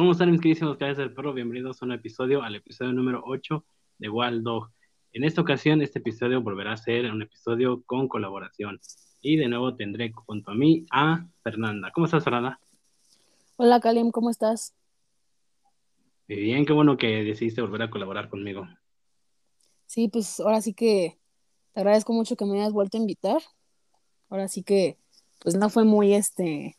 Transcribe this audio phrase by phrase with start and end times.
[0.00, 1.34] ¿Cómo están mis queridísimos cabezas del perro?
[1.34, 3.62] Bienvenidos a un episodio, al episodio número 8
[3.98, 4.70] de Wild Dog.
[5.12, 8.80] En esta ocasión, este episodio volverá a ser un episodio con colaboración.
[9.20, 11.90] Y de nuevo tendré junto a mí a Fernanda.
[11.92, 12.58] ¿Cómo estás, Fernanda?
[13.56, 14.74] Hola, Kalim, ¿cómo estás?
[16.28, 18.66] Muy bien, qué bueno que decidiste volver a colaborar conmigo.
[19.84, 21.18] Sí, pues ahora sí que
[21.74, 23.42] te agradezco mucho que me hayas vuelto a invitar.
[24.30, 24.96] Ahora sí que,
[25.40, 26.78] pues no fue muy, este,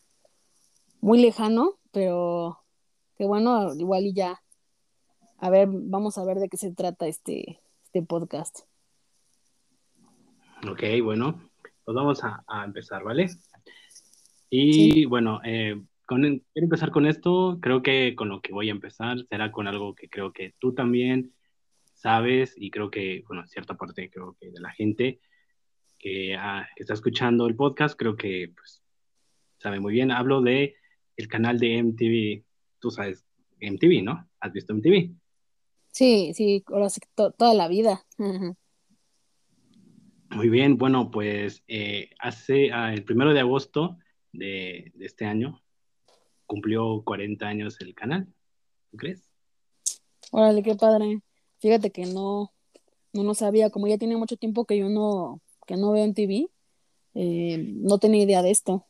[1.00, 2.61] muy lejano, pero
[3.16, 4.40] que bueno, igual y ya.
[5.38, 8.60] A ver, vamos a ver de qué se trata este, este podcast.
[10.68, 11.50] Ok, bueno,
[11.84, 13.28] pues vamos a, empezar, ¿vale?
[14.48, 17.58] Y bueno, eh, quiero empezar con esto.
[17.60, 20.74] Creo que con lo que voy a empezar será con algo que creo que tú
[20.74, 21.34] también
[21.94, 25.20] sabes y creo que, bueno, cierta parte creo que de la gente
[25.98, 28.82] que, ah, que está escuchando el podcast, creo que pues,
[29.58, 30.10] sabe muy bien.
[30.10, 30.76] Hablo de
[31.16, 32.44] el canal de MTV
[32.82, 33.24] tú sabes
[33.60, 34.28] MTV, ¿no?
[34.40, 35.14] ¿Has visto MTV?
[35.92, 38.04] Sí, sí, ahora sí, toda la vida.
[40.30, 43.98] Muy bien, bueno, pues eh, hace ah, el primero de agosto
[44.32, 45.62] de, este año
[46.46, 48.26] cumplió 40 años el canal,
[48.90, 49.30] ¿tú crees?
[50.32, 51.20] Órale, qué padre.
[51.60, 52.52] Fíjate que no,
[53.12, 56.48] no, no sabía, como ya tiene mucho tiempo que yo no, que no veo MTV,
[57.14, 58.86] eh, no tenía idea de esto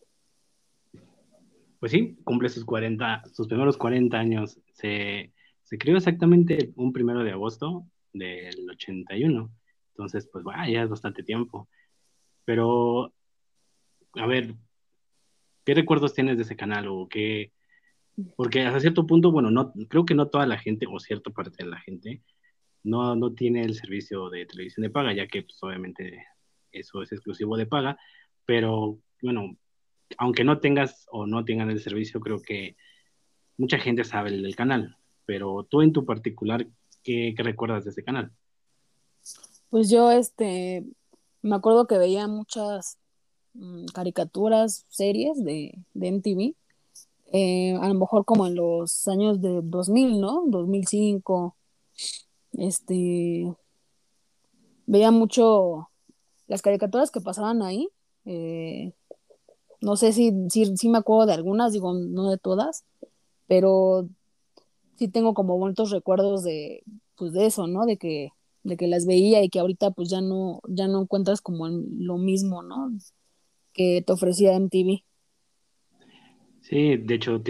[1.83, 4.57] pues sí, cumple sus 40, sus primeros 40 años.
[4.73, 5.33] Se,
[5.65, 9.51] se creó exactamente un primero de agosto del 81.
[9.89, 11.69] Entonces, pues bueno, ya es bastante tiempo.
[12.45, 13.13] Pero,
[14.15, 14.55] a ver,
[15.65, 17.51] ¿qué recuerdos tienes de ese canal o qué?
[18.37, 21.65] Porque hasta cierto punto, bueno, no, creo que no toda la gente o cierta parte
[21.65, 22.23] de la gente
[22.85, 26.27] no, no tiene el servicio de televisión de paga, ya que pues, obviamente
[26.71, 27.99] eso es exclusivo de paga,
[28.47, 29.57] pero bueno,
[30.19, 32.77] aunque no tengas o no tengan el servicio, creo que
[33.57, 34.97] mucha gente sabe del canal,
[35.27, 36.67] pero tú en tu particular,
[37.03, 38.33] ¿qué, recuerdas de ese canal?
[39.71, 40.85] Pues yo, este,
[41.43, 42.99] me acuerdo que veía muchas
[43.55, 46.55] mm, caricaturas, series de, de MTV,
[47.33, 50.45] eh, a lo mejor como en los años de 2000, ¿no?
[50.49, 51.57] 2005,
[52.53, 53.55] este,
[54.85, 55.89] veía mucho
[56.47, 57.89] las caricaturas que pasaban ahí,
[58.27, 58.93] eh,
[59.83, 62.85] no sé si, si, me acuerdo de algunas, digo, no de todas,
[63.49, 64.09] pero
[64.95, 66.85] sí tengo como bonitos recuerdos de,
[67.17, 67.85] pues de eso, ¿no?
[67.85, 68.31] De que,
[68.63, 72.17] de que las veía y que ahorita pues ya no, ya no encuentras como lo
[72.17, 72.93] mismo, ¿no?
[73.73, 75.03] Que te ofrecía MTV.
[76.61, 77.43] Sí, de hecho,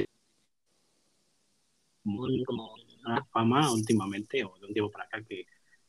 [2.05, 2.73] muy como
[3.05, 5.45] una fama últimamente, o de un tiempo para acá, que,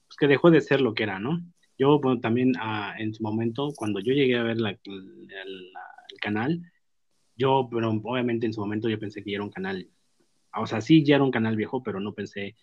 [0.08, 1.40] pues, que dejó de ser lo que era, ¿no?
[1.78, 4.78] Yo, bueno, también ah, en su momento, cuando yo llegué a ver la
[6.20, 6.62] canal.
[7.36, 9.90] Yo, pero obviamente en su momento yo pensé que ya era un canal,
[10.56, 12.56] o sea, sí ya era un canal viejo, pero no pensé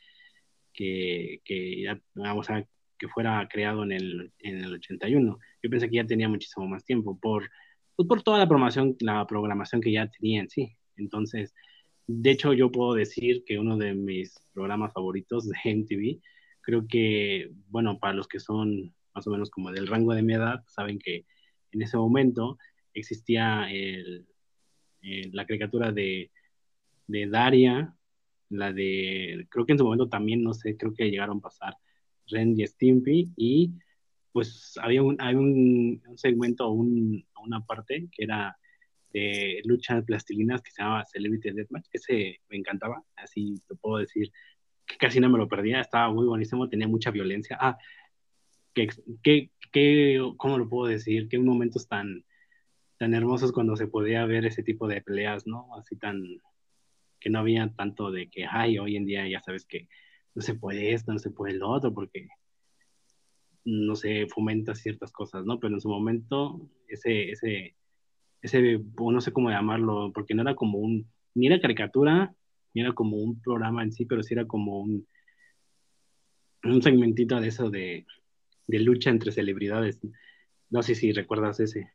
[0.73, 2.01] que, que ya,
[2.35, 2.67] o sea,
[2.99, 5.39] que fuera creado en el, en el 81.
[5.63, 7.51] Yo pensé que ya tenía muchísimo más tiempo por,
[7.97, 10.77] pues, por toda la programación, la programación que ya tenía en sí.
[10.97, 11.55] Entonces,
[12.07, 16.21] de hecho, yo puedo decir que uno de mis programas favoritos de MTV,
[16.61, 20.35] creo que, bueno, para los que son más o menos como del rango de mi
[20.35, 21.25] edad, saben que
[21.73, 22.59] en ese momento
[22.95, 23.67] existía
[25.03, 26.31] la caricatura de,
[27.07, 27.95] Daria,
[28.51, 31.75] la de, creo que en su momento también, no sé, creo que llegaron a pasar
[32.27, 33.73] Ren y Stimpy, y
[34.33, 38.57] pues había un, hay un, segmento, una parte que era
[39.13, 43.99] de lucha de plastilinas que se llamaba Celebrity Deathmatch, ese me encantaba, así te puedo
[43.99, 44.31] decir
[44.87, 47.57] que casi no me lo perdía, estaba muy buenísimo, tenía mucha violencia.
[47.61, 47.79] Ah,
[48.75, 48.89] que,
[49.73, 51.29] que, ¿cómo lo puedo decir?
[51.29, 52.25] Qué momentos tan,
[53.01, 55.75] tan hermosos cuando se podía ver ese tipo de peleas, ¿no?
[55.75, 56.23] Así tan,
[57.19, 59.89] que no había tanto de que, ay, hoy en día ya sabes que
[60.35, 62.29] no se puede esto, no se puede lo otro, porque
[63.65, 65.59] no se fomenta ciertas cosas, ¿no?
[65.59, 67.75] Pero en su momento, ese, ese,
[68.43, 72.35] ese, no sé cómo llamarlo, porque no era como un, ni era caricatura,
[72.75, 75.09] ni era como un programa en sí, pero sí era como un,
[76.65, 78.05] un segmentito de eso de,
[78.67, 80.01] de lucha entre celebridades.
[80.69, 81.95] No sé si recuerdas ese.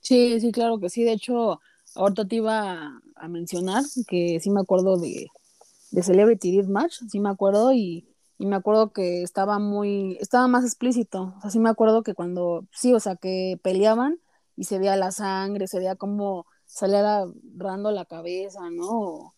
[0.00, 1.04] Sí, sí, claro que sí.
[1.04, 1.60] De hecho,
[1.94, 5.28] ahorita te iba a, mencionar que sí me acuerdo de,
[5.90, 8.06] de Celebrity Match, sí me acuerdo, y,
[8.38, 11.34] y, me acuerdo que estaba muy, estaba más explícito.
[11.38, 14.18] O sea, sí me acuerdo que cuando, sí, o sea, que peleaban
[14.56, 19.34] y se veía la sangre, se veía como salía dando la cabeza, ¿no?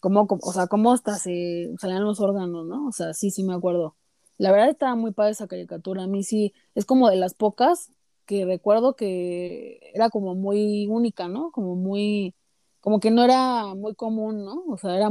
[0.00, 2.86] Como, o sea, cómo hasta se salían los órganos, ¿no?
[2.88, 3.96] O sea, sí, sí me acuerdo.
[4.36, 6.02] La verdad estaba muy padre esa caricatura.
[6.02, 7.90] A mí sí, es como de las pocas
[8.26, 11.50] que recuerdo que era como muy única, ¿no?
[11.50, 12.34] Como muy,
[12.80, 14.64] como que no era muy común, ¿no?
[14.68, 15.10] O sea, era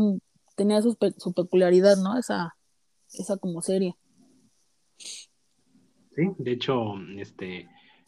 [0.55, 0.95] tenía su,
[1.35, 2.17] peculiaridad, ¿no?
[2.17, 2.55] Esa,
[3.11, 3.95] esa como serie.
[4.97, 7.67] Sí, de hecho, este,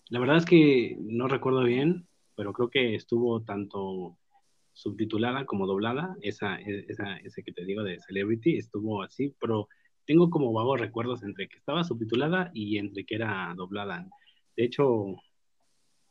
[0.10, 4.18] la verdad es que no recuerdo bien, pero creo que estuvo tanto
[4.74, 9.68] subtitulada como doblada, esa, esa, ese que te digo de Celebrity, estuvo así, pero
[10.06, 14.08] tengo como vagos recuerdos entre que estaba subtitulada y entre que era doblada.
[14.56, 15.16] De hecho,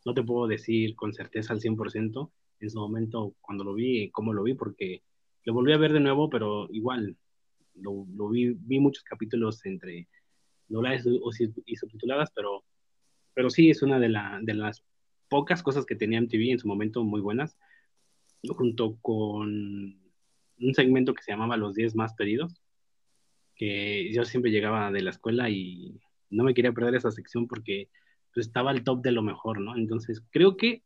[0.05, 2.31] no te puedo decir con certeza al 100%
[2.61, 5.02] en su momento cuando lo vi, cómo lo vi, porque
[5.44, 7.17] lo volví a ver de nuevo, pero igual
[7.75, 10.08] lo, lo vi, vi muchos capítulos entre
[10.69, 11.06] dobladas
[11.67, 12.64] y subtituladas, pero,
[13.35, 14.85] pero sí es una de, la, de las
[15.29, 17.56] pocas cosas que tenía MTV en su momento muy buenas
[18.52, 19.49] junto con
[20.58, 22.61] un segmento que se llamaba Los 10 más pedidos,
[23.56, 26.00] que yo siempre llegaba de la escuela y
[26.31, 27.88] no me quería perder esa sección porque
[28.34, 29.76] pues, estaba al top de lo mejor, ¿no?
[29.76, 30.82] Entonces, creo que,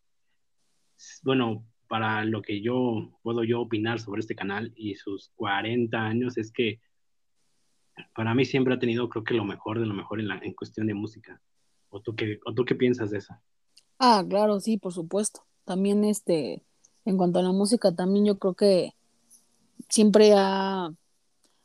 [1.22, 6.36] bueno, para lo que yo puedo yo opinar sobre este canal y sus 40 años
[6.36, 6.80] es que
[8.14, 10.52] para mí siempre ha tenido, creo que lo mejor de lo mejor en, la, en
[10.52, 11.40] cuestión de música.
[11.90, 13.34] ¿O tú, qué, ¿O tú qué piensas de eso?
[13.98, 15.40] Ah, claro, sí, por supuesto.
[15.64, 16.62] También este,
[17.04, 18.94] en cuanto a la música, también yo creo que
[19.88, 20.92] siempre ha,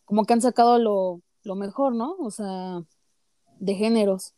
[0.05, 2.15] como que han sacado lo, lo mejor, ¿no?
[2.19, 2.81] O sea,
[3.59, 4.33] de géneros,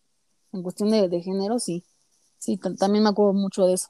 [0.53, 1.83] en cuestión de, de géneros, sí.
[2.37, 3.89] Sí, también me acuerdo mucho de eso.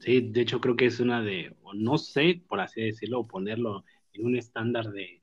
[0.00, 4.26] Sí, de hecho creo que es una de, no sé, por así decirlo, ponerlo en
[4.26, 5.20] un estándar de,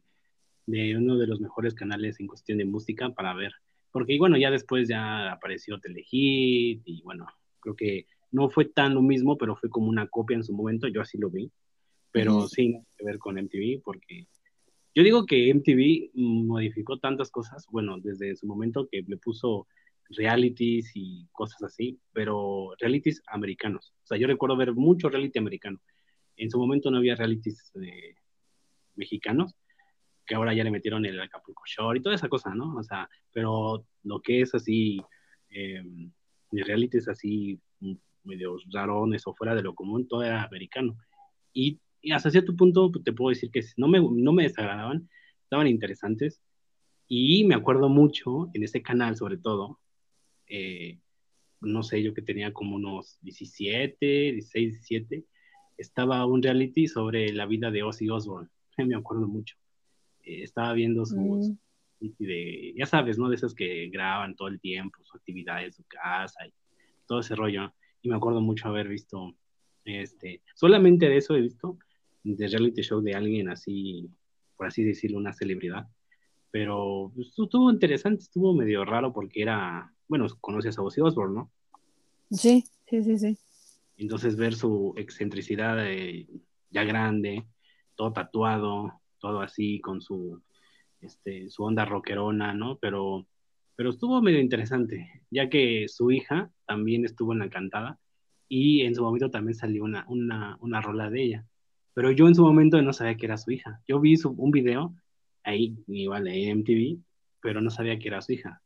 [0.66, 3.54] de uno de los mejores canales en cuestión de música para ver.
[3.92, 7.28] Porque bueno, ya después ya apareció Telehit y bueno,
[7.60, 10.88] creo que no fue tan lo mismo, pero fue como una copia en su momento,
[10.88, 11.52] yo así lo vi,
[12.12, 14.28] pero sin que ver con MTV, porque
[14.94, 19.68] yo digo que MTV modificó tantas cosas, bueno, desde su momento que le puso
[20.10, 23.94] realities y cosas así, pero realities americanos.
[24.04, 25.80] O sea, yo recuerdo ver mucho reality americano.
[26.36, 28.16] En su momento no había realities eh,
[28.96, 29.56] mexicanos,
[30.26, 32.76] que ahora ya le metieron el Acapulco Shore y toda esa cosa, ¿no?
[32.76, 35.02] O sea, pero lo que es así,
[35.50, 35.84] eh,
[36.52, 37.60] realities así
[38.24, 40.98] medio rarones o fuera de lo común, todo era americano.
[41.54, 45.10] Y, hasta cierto punto pues, te puedo decir que no me, no me desagradaban,
[45.44, 46.42] estaban interesantes.
[47.08, 49.80] Y me acuerdo mucho en ese canal, sobre todo,
[50.48, 51.00] eh,
[51.60, 53.98] no sé, yo que tenía como unos 17,
[54.32, 55.26] 16, 17,
[55.78, 58.50] estaba un reality sobre la vida de Ozzy Osbourne.
[58.78, 59.56] Me acuerdo mucho.
[60.24, 61.58] Eh, estaba viendo sus, mm.
[62.20, 63.30] de, ya sabes, ¿no?
[63.30, 66.54] De esos que graban todo el tiempo, su actividad en su casa y
[67.06, 69.36] todo ese rollo y me acuerdo mucho haber visto,
[69.86, 71.78] este, solamente de eso he visto,
[72.24, 74.10] de reality show de alguien así,
[74.56, 75.88] por así decirlo, una celebridad.
[76.52, 81.52] Pero pues, estuvo interesante, estuvo medio raro porque era, bueno, conoces a Ozzy Osbourne, ¿no?
[82.30, 83.38] Sí, sí, sí, sí.
[83.98, 85.78] Entonces ver su excentricidad
[86.70, 87.46] ya grande,
[87.96, 90.42] todo tatuado, todo así con su,
[91.02, 92.78] este, su onda rockerona, ¿no?
[92.78, 93.28] Pero
[93.82, 98.00] pero estuvo medio interesante, ya que su hija también estuvo en la cantada
[98.48, 101.48] y en su momento también salió una, una, una rola de ella.
[101.94, 103.82] Pero yo en su momento no sabía que era su hija.
[103.88, 104.96] Yo vi un video
[105.44, 107.00] ahí, igual en MTV,
[107.42, 108.62] pero no sabía que era su hija.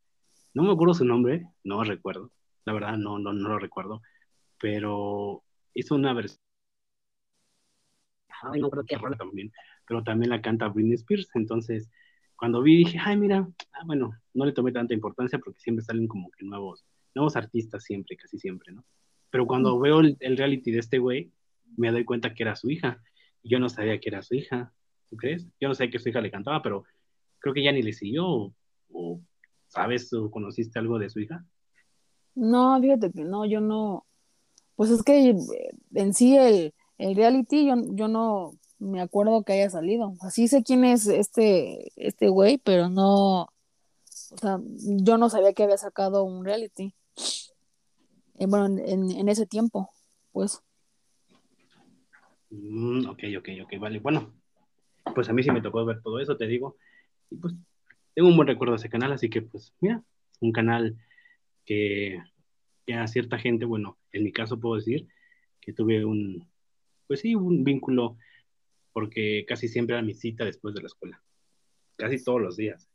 [0.53, 2.31] No me acuerdo su nombre, no recuerdo.
[2.65, 4.01] La verdad, no, no, no lo recuerdo.
[4.59, 5.43] Pero
[5.73, 6.39] hizo una versión.
[8.41, 9.51] Ay, no creo que también.
[9.87, 11.29] Pero también la canta Britney Spears.
[11.35, 11.89] Entonces,
[12.35, 16.07] cuando vi dije, ay, mira, ah, bueno, no le tomé tanta importancia porque siempre salen
[16.07, 18.83] como que nuevos, nuevos artistas siempre, casi siempre, ¿no?
[19.29, 21.31] Pero cuando veo el, reality de este güey,
[21.77, 23.01] me doy cuenta que era su hija.
[23.45, 24.73] Yo no sabía que era su hija,
[25.09, 25.47] ¿tú crees?
[25.59, 26.83] Yo no sabía que su hija le cantaba, pero
[27.39, 28.53] creo que ya ni le siguió.
[28.91, 29.21] O,
[29.67, 31.45] ¿sabes o conociste algo de su hija?
[32.33, 34.05] No, fíjate que no, yo no.
[34.75, 35.37] Pues es que eh,
[35.93, 40.13] en sí el, el reality yo, yo no, me acuerdo que haya salido.
[40.21, 45.63] Así sé quién es este, este güey, pero no, o sea, yo no sabía que
[45.63, 46.93] había sacado un reality.
[48.37, 49.89] Eh, bueno, en, en, ese tiempo,
[50.31, 50.61] pues.
[52.49, 53.99] Mm, ok, ok, ok, vale.
[53.99, 54.33] Bueno,
[55.13, 56.77] pues a mí sí me tocó ver todo eso, te digo.
[57.29, 57.53] Y pues
[58.13, 60.03] tengo un buen recuerdo de ese canal, así que pues mira,
[60.41, 60.97] un canal
[61.65, 62.21] que,
[62.85, 65.07] que a cierta gente, bueno, en mi caso puedo decir
[65.61, 66.47] que tuve un,
[67.07, 68.17] pues sí, un vínculo
[68.93, 71.21] porque casi siempre era mi cita después de la escuela,
[71.97, 72.89] casi todos los días.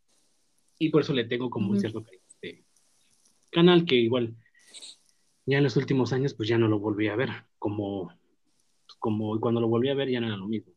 [0.78, 2.64] Y por eso le tengo como un cierto cariño este
[3.50, 4.34] canal que igual
[5.44, 8.12] ya en los últimos años pues ya no lo volví a ver, como,
[9.00, 10.72] como cuando lo volví a ver ya no era lo mismo.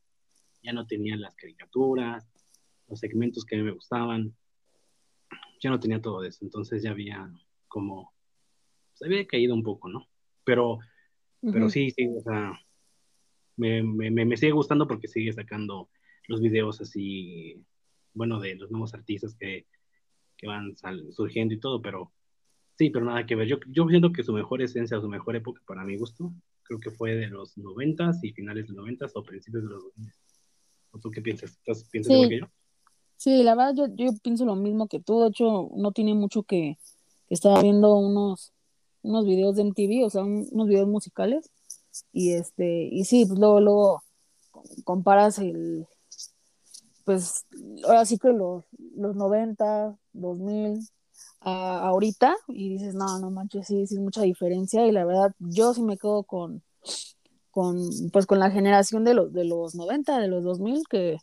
[0.64, 2.26] Ya no tenía las caricaturas,
[2.88, 4.34] los segmentos que a mí me gustaban,
[5.62, 7.32] ya no tenía todo eso, entonces ya había
[7.68, 8.14] como,
[8.94, 10.08] se había caído un poco, ¿no?
[10.44, 10.80] Pero,
[11.42, 12.60] pero sí, sí, o sea,
[13.58, 15.90] me, me, me, sigue gustando porque sigue sacando
[16.28, 17.62] los videos así,
[18.14, 19.66] bueno, de los nuevos artistas que,
[20.38, 20.76] que van
[21.12, 22.12] surgiendo y todo, pero
[22.78, 23.48] sí, pero nada que ver.
[23.48, 26.92] Yo, yo siento que su mejor esencia, su mejor época para mi gusto, creo que
[26.92, 30.14] fue de los noventas y finales de los noventas o principios de los 2000.
[30.92, 31.60] ¿O tú qué piensas?
[31.92, 32.46] ¿Piensas igual que yo?
[33.18, 35.22] Sí, la verdad yo, yo pienso lo mismo que tú.
[35.22, 36.78] De hecho, no tiene mucho que,
[37.28, 38.54] que estaba viendo unos,
[39.02, 41.50] unos videos de MTV, o sea, unos videos musicales.
[42.12, 44.04] Y este, y sí, pues luego, luego
[44.84, 45.88] comparas el,
[47.06, 47.46] pues
[47.86, 48.66] ahora sí que los,
[48.96, 50.88] los 90, 2000,
[51.44, 54.86] ahorita, y dices, no, no manches, sí, sí es mucha diferencia.
[54.88, 56.64] Y la verdad, yo sí me quedo con,
[57.52, 57.80] con,
[58.12, 61.18] pues con la generación de los, de los 90, de los 2000, que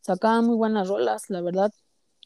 [0.00, 1.72] sacaban muy buenas rolas, la verdad,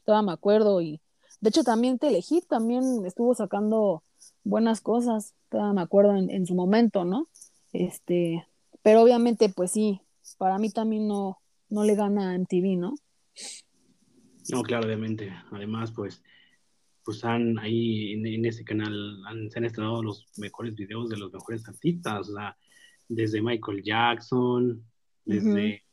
[0.05, 0.81] todavía me acuerdo.
[0.81, 1.01] Y
[1.39, 4.03] de hecho también Telehit también estuvo sacando
[4.43, 7.27] buenas cosas, todavía me acuerdo en, en su momento, ¿no?
[7.71, 8.45] Este,
[8.81, 10.01] pero obviamente, pues sí,
[10.37, 12.95] para mí también no, no le gana a MTV, ¿no?
[14.49, 15.31] No, claro, obviamente.
[15.51, 16.23] Además, pues,
[17.09, 21.33] pues han ahí en, ese canal han, se han estrenado los mejores videos de los
[21.33, 22.55] mejores artistas, o sea,
[23.07, 24.85] desde Michael Jackson,
[25.25, 25.83] desde,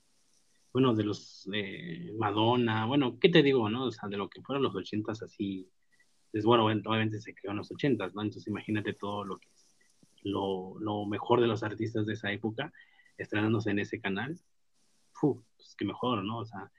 [0.74, 3.86] bueno, de los de Madonna, bueno, ¿qué te digo, no?
[3.86, 5.70] O sea, de lo que fueron los ochentas así,
[6.30, 8.20] pues bueno, obviamente se creó en los ochentas, ¿no?
[8.20, 9.74] Entonces imagínate todo lo que es
[10.20, 12.74] lo, lo mejor de los artistas de esa época
[13.16, 14.38] estrenándose en ese canal
[15.18, 16.40] pues que mejor, ¿no?
[16.40, 16.70] O sea,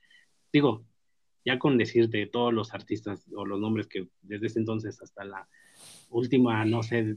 [0.54, 0.86] digo,
[1.48, 5.48] ya con decirte todos los artistas o los nombres que desde ese entonces hasta la
[6.10, 7.16] última, no sé,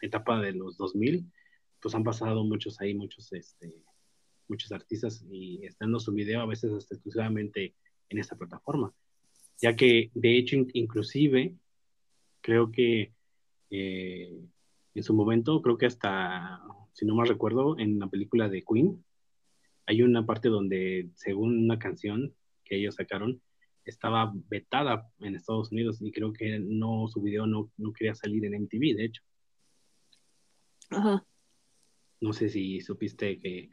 [0.00, 1.30] etapa de los 2000,
[1.82, 3.84] pues han pasado muchos ahí, muchos, este,
[4.48, 7.74] muchos artistas y estando su video a veces hasta exclusivamente
[8.08, 8.94] en esta plataforma.
[9.60, 11.54] Ya que, de hecho, inclusive,
[12.40, 13.12] creo que
[13.68, 14.40] eh,
[14.94, 16.62] en su momento, creo que hasta,
[16.94, 19.04] si no mal recuerdo, en la película de Queen,
[19.84, 23.42] hay una parte donde, según una canción que ellos sacaron,
[23.86, 28.44] estaba vetada en Estados Unidos y creo que no, su video no, no quería salir
[28.44, 29.22] en MTV, de hecho.
[30.90, 31.24] Ajá.
[32.20, 33.70] No sé si supiste que,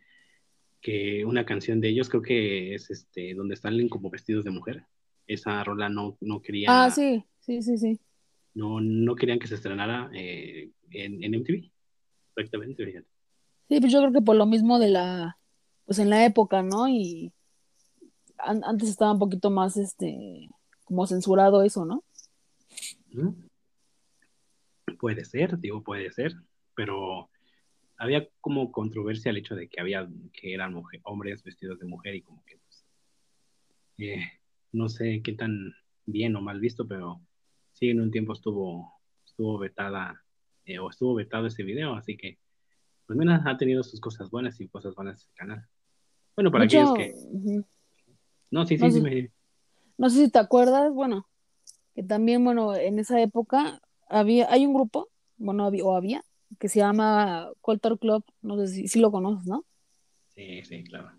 [0.82, 4.86] que una canción de ellos, creo que es este, donde están como vestidos de mujer.
[5.26, 6.68] Esa rola no, no quería.
[6.70, 8.00] Ah, sí, sí, sí, sí.
[8.54, 11.72] No, no querían que se estrenara eh, en, en MTV.
[12.36, 13.08] Exactamente, fíjate.
[13.70, 15.40] Sí, pues yo creo que por lo mismo de la,
[15.86, 16.88] pues en la época, ¿no?
[16.88, 17.34] Y
[18.46, 20.50] antes estaba un poquito más, este,
[20.84, 22.04] como censurado eso, ¿no?
[25.00, 26.34] Puede ser, digo, puede ser,
[26.76, 27.30] pero
[27.98, 32.22] había como controversia el hecho de que había, que eran hombres vestidos de mujer y
[32.22, 32.86] como que, pues,
[34.00, 34.24] eh,
[34.72, 35.74] no sé qué tan
[36.06, 37.22] bien o mal visto, pero
[37.72, 38.94] sí en un tiempo estuvo,
[39.26, 40.24] estuvo vetada,
[40.66, 42.40] eh, o estuvo vetado ese video, así que,
[43.06, 45.68] pues menos ha tenido sus cosas buenas y cosas buenas el canal.
[46.36, 47.14] Bueno, para aquellos que...
[48.54, 49.02] No, sí, sí, sí.
[49.02, 49.32] Me...
[49.98, 51.28] No sé si te acuerdas, bueno,
[51.96, 56.24] que también, bueno, en esa época había, hay un grupo, bueno, o había,
[56.60, 59.66] que se llama Colter Club, no sé si, si lo conoces, ¿no?
[60.36, 61.10] Sí, sí, claro.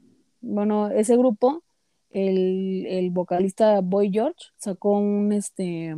[0.43, 1.65] Bueno, ese grupo,
[2.11, 5.97] el, el vocalista Boy George sacó un, este,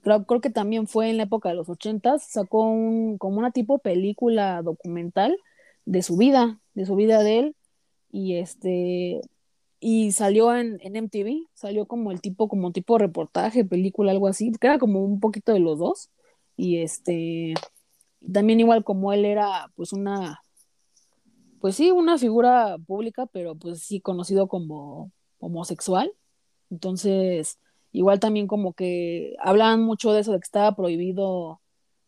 [0.00, 3.50] creo, creo que también fue en la época de los ochentas, sacó un, como una
[3.50, 5.36] tipo película documental
[5.84, 7.56] de su vida, de su vida de él,
[8.10, 9.20] y este
[9.84, 14.52] y salió en, en, MTV, salió como el tipo, como tipo reportaje, película, algo así,
[14.52, 16.08] que era como un poquito de los dos,
[16.56, 17.54] y este,
[18.32, 20.44] también igual como él era pues una,
[21.60, 25.10] pues sí, una figura pública, pero pues sí conocido como
[25.40, 26.12] homosexual,
[26.70, 27.58] entonces
[27.90, 31.60] igual también como que hablaban mucho de eso, de que estaba prohibido, o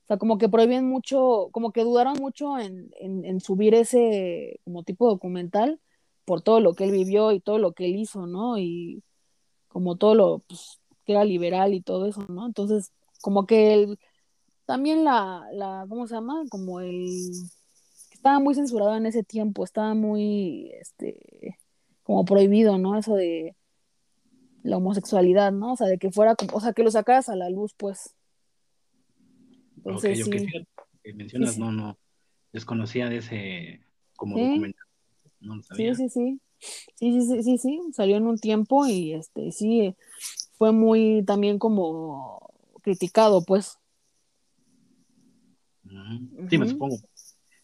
[0.06, 4.84] sea, como que prohíben mucho, como que dudaron mucho en, en, en subir ese como
[4.84, 5.80] tipo documental,
[6.24, 8.58] por todo lo que él vivió y todo lo que él hizo, ¿no?
[8.58, 9.02] Y
[9.68, 12.46] como todo lo pues, que era liberal y todo eso, ¿no?
[12.46, 13.98] Entonces, como que él,
[14.66, 16.42] también la, la, ¿cómo se llama?
[16.48, 17.30] Como el,
[18.12, 21.58] estaba muy censurado en ese tiempo, estaba muy, este,
[22.02, 22.98] como prohibido, ¿no?
[22.98, 23.56] Eso de
[24.62, 25.72] la homosexualidad, ¿no?
[25.72, 28.14] O sea, de que fuera, o sea, que lo sacaras a la luz, pues.
[29.76, 30.30] Entonces, sí.
[31.02, 31.98] que mencionas, no, no,
[32.52, 33.80] desconocía de ese
[34.16, 34.83] como documental
[35.76, 36.40] Sí, sí, sí.
[36.94, 39.94] Sí, sí, sí, sí, salió en un tiempo y este sí
[40.56, 42.50] fue muy también como
[42.82, 43.78] criticado, pues.
[46.48, 46.96] Sí, me supongo.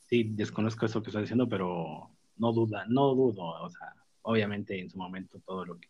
[0.07, 4.91] Sí, desconozco eso que está diciendo, pero no duda, no dudo, o sea, obviamente en
[4.91, 5.89] su momento todo lo que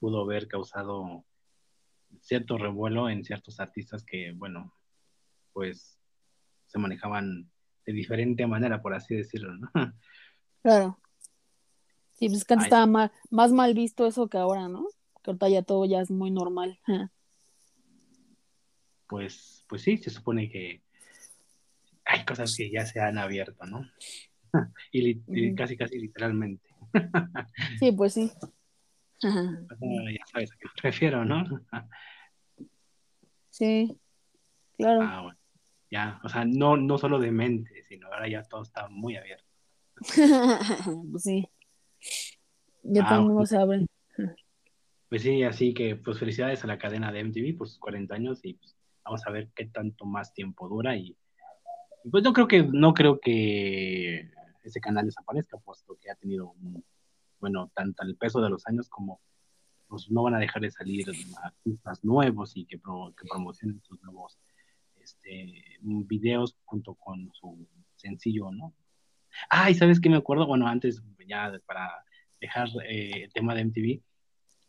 [0.00, 1.24] pudo haber causado
[2.20, 4.74] cierto revuelo en ciertos artistas que, bueno,
[5.52, 5.98] pues
[6.66, 7.50] se manejaban
[7.86, 9.70] de diferente manera, por así decirlo, ¿no?
[10.62, 10.98] Claro.
[12.14, 12.68] Sí, pues que antes Ay.
[12.68, 14.86] estaba ma- más mal visto eso que ahora, ¿no?
[15.22, 16.78] Que ahorita ya todo ya es muy normal.
[19.08, 20.82] Pues, pues sí, se supone que
[22.04, 23.88] hay cosas que ya se han abierto, ¿no?
[24.92, 25.56] Y, li- y Ujú.
[25.56, 26.68] casi, casi literalmente.
[27.78, 28.30] Sí, pues sí.
[29.22, 29.64] Ajá.
[29.78, 31.44] Sea, ya sabes a qué me refiero, ¿no?
[33.50, 33.98] Sí,
[34.76, 35.00] claro.
[35.02, 35.38] Ah, bueno.
[35.90, 39.47] Ya, o sea, no, no solo de mente, sino ahora ya todo está muy abierto.
[41.12, 41.48] Pues sí.
[42.82, 43.46] Ya Ah, mundo bueno.
[43.46, 43.86] se abre.
[45.08, 48.40] Pues sí, así que pues felicidades a la cadena de MTV por sus 40 años
[48.44, 51.16] y pues, vamos a ver qué tanto más tiempo dura y,
[52.04, 54.30] y, pues no creo que no creo que
[54.64, 56.84] ese canal desaparezca puesto que ha tenido un-
[57.40, 59.20] bueno tanto el peso de los años como
[59.88, 61.06] pues no van a dejar de salir
[61.42, 64.38] artistas nuevos y que, pro- que promocionen sus nuevos
[65.00, 68.74] este, videos junto con su sencillo, ¿no?
[69.50, 71.90] Ah, y sabes qué me acuerdo, bueno, antes ya para
[72.40, 74.02] dejar eh, el tema de MTV,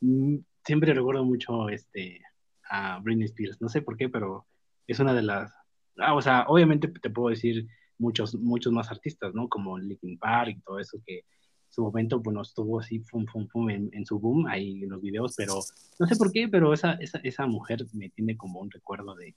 [0.01, 2.21] mm, siempre recuerdo mucho este,
[2.69, 4.45] a Britney Spears, no sé por qué, pero
[4.87, 5.51] es una de las,
[5.97, 9.47] ah, o sea, obviamente te puedo decir muchos, muchos más artistas, ¿no?
[9.47, 11.23] Como Linkin Park y todo eso que
[11.69, 15.01] su momento, bueno, estuvo así, fum, fum, fum, en, en su boom, ahí en los
[15.01, 15.53] videos, pero
[15.99, 19.35] no sé por qué, pero esa, esa, esa mujer me tiene como un recuerdo de,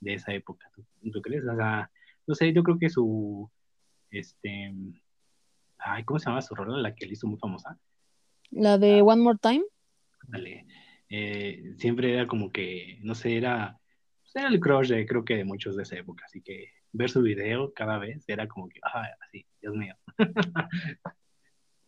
[0.00, 1.44] de esa época, ¿tú, tú crees?
[1.44, 1.90] O sea,
[2.26, 3.50] no sé, yo creo que su,
[4.18, 4.72] este,
[5.78, 6.78] ay, ¿cómo se llama su rola?
[6.78, 7.78] La que le hizo muy famosa.
[8.50, 9.64] La de One More Time.
[10.20, 10.66] Ándale.
[11.08, 13.78] Eh, siempre era como que, no sé, era,
[14.22, 17.10] pues era el crush de, creo que de muchos de esa época, así que ver
[17.10, 19.94] su video cada vez era como que, ay, así, Dios mío.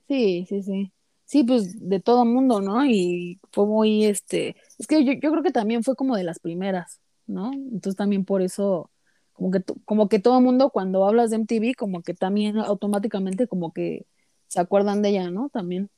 [0.08, 0.92] Sí, sí, sí.
[1.24, 2.86] Sí, pues de todo mundo, ¿no?
[2.86, 6.38] Y fue muy, este, es que yo, yo creo que también fue como de las
[6.38, 7.52] primeras, ¿no?
[7.52, 8.92] Entonces también por eso,
[9.36, 13.72] como que, como que todo mundo cuando hablas de MTV, como que también automáticamente como
[13.72, 14.06] que
[14.48, 15.50] se acuerdan de ella, ¿no?
[15.50, 15.90] También.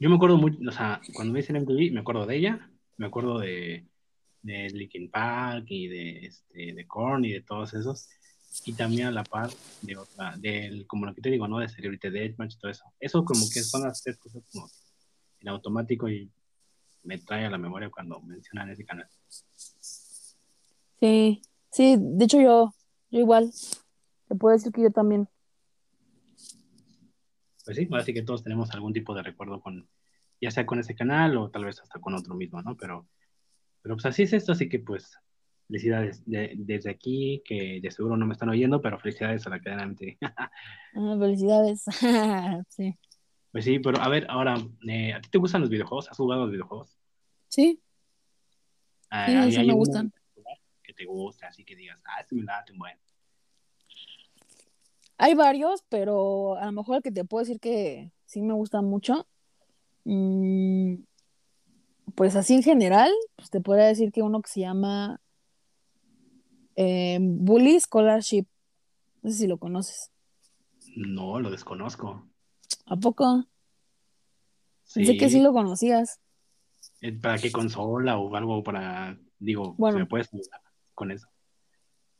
[0.00, 3.06] Yo me acuerdo mucho, o sea, cuando me dicen MTV, me acuerdo de ella, me
[3.06, 3.86] acuerdo de,
[4.42, 8.08] de Linkin Park y de, este, de Korn y de todos esos,
[8.64, 9.50] y también a la par
[9.82, 11.58] de otra, del, como lo que te digo, ¿no?
[11.58, 12.84] De Celebrity Deathmatch y todo eso.
[12.98, 14.68] Eso como que son las tres cosas como
[15.40, 16.30] en automático y
[17.02, 19.08] me trae a la memoria cuando mencionan ese canal.
[20.98, 21.42] Sí,
[21.76, 22.72] sí, de hecho yo,
[23.10, 23.50] yo igual,
[24.28, 25.28] te puedo decir que yo también.
[27.64, 29.88] Pues sí, así que todos tenemos algún tipo de recuerdo con,
[30.40, 32.76] ya sea con ese canal o tal vez hasta con otro mismo, ¿no?
[32.76, 33.06] Pero,
[33.82, 35.18] pero pues así es esto, así que pues
[35.66, 39.60] felicidades de- desde aquí, que de seguro no me están oyendo, pero felicidades a la
[39.60, 40.16] cadena MTV.
[40.98, 41.84] Ah, felicidades.
[42.70, 42.96] Sí.
[43.52, 44.56] Pues sí, pero a ver, ahora,
[44.88, 46.10] eh, ¿a ti te gustan los videojuegos?
[46.10, 46.96] ¿Has jugado a los videojuegos?
[47.48, 47.80] Sí,
[49.10, 50.12] Ah, sí, ¿hay- sí me gustan.
[50.96, 53.00] Te guste, así que digas, ah, este me late bueno.
[55.18, 58.82] Hay varios, pero a lo mejor el que te puedo decir que sí me gusta
[58.82, 59.26] mucho,
[60.04, 60.94] mm,
[62.14, 65.20] pues así en general, pues te podría decir que uno que se llama
[66.76, 68.46] eh, Bully Scholarship,
[69.22, 70.10] no sé si lo conoces.
[70.96, 72.28] No, lo desconozco.
[72.86, 73.44] ¿A poco?
[74.94, 76.20] Pensé que sí Sí, lo conocías.
[77.20, 79.96] ¿para qué consola o algo para, digo, Bueno.
[79.98, 80.60] si me puedes ayudar
[80.96, 81.28] con eso?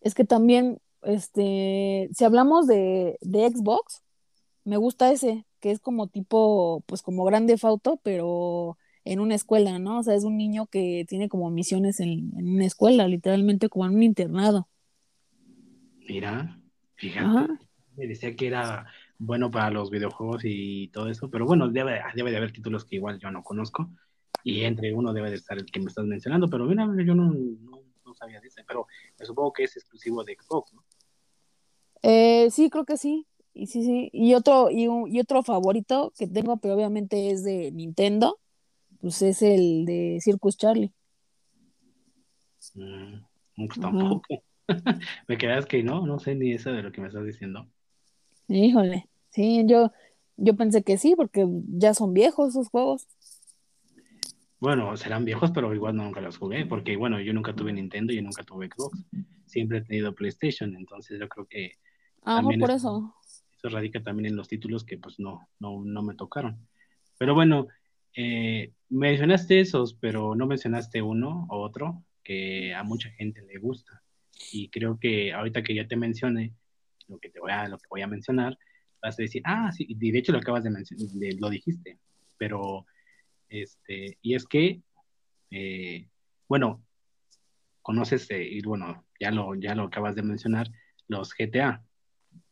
[0.01, 4.03] Es que también, este, si hablamos de, de Xbox,
[4.65, 9.79] me gusta ese, que es como tipo, pues como Grande Auto, pero en una escuela,
[9.79, 9.99] ¿no?
[9.99, 13.87] O sea, es un niño que tiene como misiones en, en una escuela, literalmente como
[13.87, 14.69] en un internado.
[16.09, 16.61] Mira,
[16.97, 17.59] fíjate, Ajá.
[17.97, 18.87] me decía que era
[19.19, 22.97] bueno para los videojuegos y todo eso, pero bueno, debe, debe de haber títulos que
[22.97, 23.91] igual yo no conozco
[24.45, 27.35] y entre uno debe de estar el que me estás mencionando, pero mira, yo no
[28.17, 28.87] sabía de ese, pero
[29.19, 30.85] me supongo que es exclusivo de Xbox, ¿no?
[32.03, 33.27] Eh, sí, creo que sí.
[33.55, 34.11] Y sí, sí.
[34.13, 38.39] Y otro, y, un- y otro favorito que tengo, pero obviamente es de Nintendo,
[39.01, 40.93] pues es el de Circus Charlie.
[42.75, 44.23] Mm, pues tampoco.
[45.29, 47.67] Me quedas que no, no sé ni eso de lo que me estás diciendo.
[48.49, 49.09] Híjole.
[49.31, 49.93] Sí, yo,
[50.37, 53.07] yo pensé que sí, porque ya son viejos esos juegos.
[54.59, 58.17] Bueno, serán viejos, pero igual nunca los jugué, porque bueno, yo nunca tuve Nintendo y
[58.17, 59.05] yo nunca tuve Xbox.
[59.47, 61.73] Siempre he tenido PlayStation, entonces yo creo que
[62.23, 63.15] A lo mejor También por es- eso.
[63.57, 66.67] eso radica también en los títulos que pues no, no, no me tocaron.
[67.19, 67.69] Pero bueno,
[68.15, 74.03] eh, mencionaste esos, pero no mencionaste uno o otro que a mucha gente le gusta.
[74.53, 76.53] Y creo que ahorita que ya te mencione
[77.09, 78.59] lo que te voy a, lo que voy a mencionar,
[79.01, 81.07] vas a decir, ah, sí, y de hecho lo acabas de mencionar,
[81.39, 81.99] lo dijiste,
[82.37, 82.87] pero
[83.49, 84.83] este, y es que,
[85.51, 86.09] eh,
[86.49, 86.83] bueno,
[87.83, 90.71] conoces, eh, y bueno, ya lo, ya lo acabas de mencionar,
[91.09, 91.85] los GTA,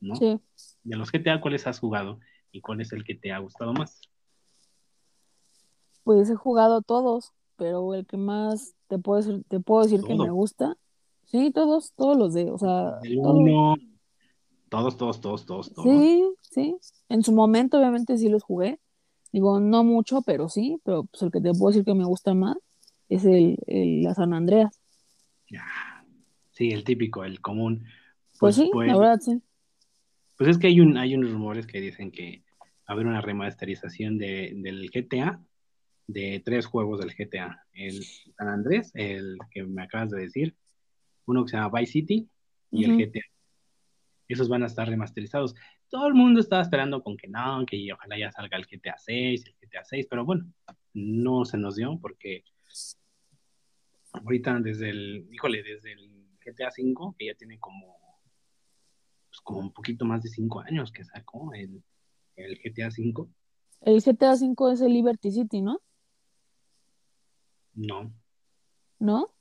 [0.00, 0.16] ¿no?
[0.16, 0.40] Sí.
[0.82, 2.20] de los GTA, ¿cuáles has jugado?
[2.52, 4.00] ¿Y cuál es el que te ha gustado más?
[6.04, 10.14] Pues he jugado todos, pero el que más te puedo decir, te puedo decir que
[10.14, 10.76] me gusta.
[11.24, 13.74] Sí, todos, todos los de, o sea, el uno,
[14.68, 15.88] todos, todos, todos, todos, todos.
[15.88, 16.76] Sí, sí.
[17.08, 18.80] En su momento, obviamente, sí los jugué.
[19.34, 20.80] Digo, no mucho, pero sí.
[20.84, 22.56] Pero pues el que te puedo decir que me gusta más
[23.08, 24.80] es el, el la San Andreas.
[26.52, 27.80] Sí, el típico, el común.
[28.38, 29.42] Pues, pues sí, pues la verdad sí.
[30.38, 33.20] Pues es que hay un, hay unos rumores que dicen que va a haber una
[33.20, 35.40] remasterización de, del GTA,
[36.06, 37.60] de tres juegos del GTA.
[37.72, 40.54] El San Andrés, el que me acabas de decir,
[41.26, 42.28] uno que se llama Vice City
[42.70, 43.26] y el GTA.
[44.28, 45.54] Esos van a estar remasterizados.
[45.88, 49.44] Todo el mundo estaba esperando con que no, que ojalá ya salga el GTA 6,
[49.46, 50.46] el GTA 6, pero bueno,
[50.94, 52.44] no se nos dio porque
[54.12, 56.10] ahorita desde el, híjole, desde el
[56.44, 57.96] GTA 5, que ya tiene como
[59.34, 61.82] pues, como un poquito más de cinco años que sacó el,
[62.36, 63.28] el GTA V.
[63.80, 65.80] El GTA V es el Liberty City, ¿no?
[67.74, 68.12] No.
[69.00, 69.34] ¿No?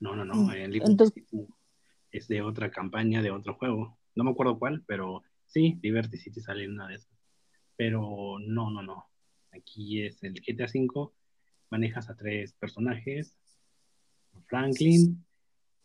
[0.00, 0.34] No, no, no.
[0.34, 1.48] Mm, el Liberty City
[2.26, 3.98] de otra campaña, de otro juego.
[4.14, 7.16] No me acuerdo cuál, pero sí, Liberty City sale en una de esas.
[7.76, 9.04] Pero no, no, no.
[9.52, 11.12] Aquí es el GTA V.
[11.70, 13.36] Manejas a tres personajes.
[14.46, 15.24] Franklin,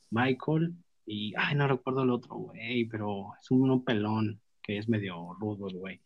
[0.10, 5.34] Michael y, ay, no recuerdo el otro, güey, pero es un pelón que es medio
[5.40, 6.02] rudo el güey.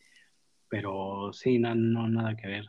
[0.70, 2.66] Pero sí, no, no, nada que ver.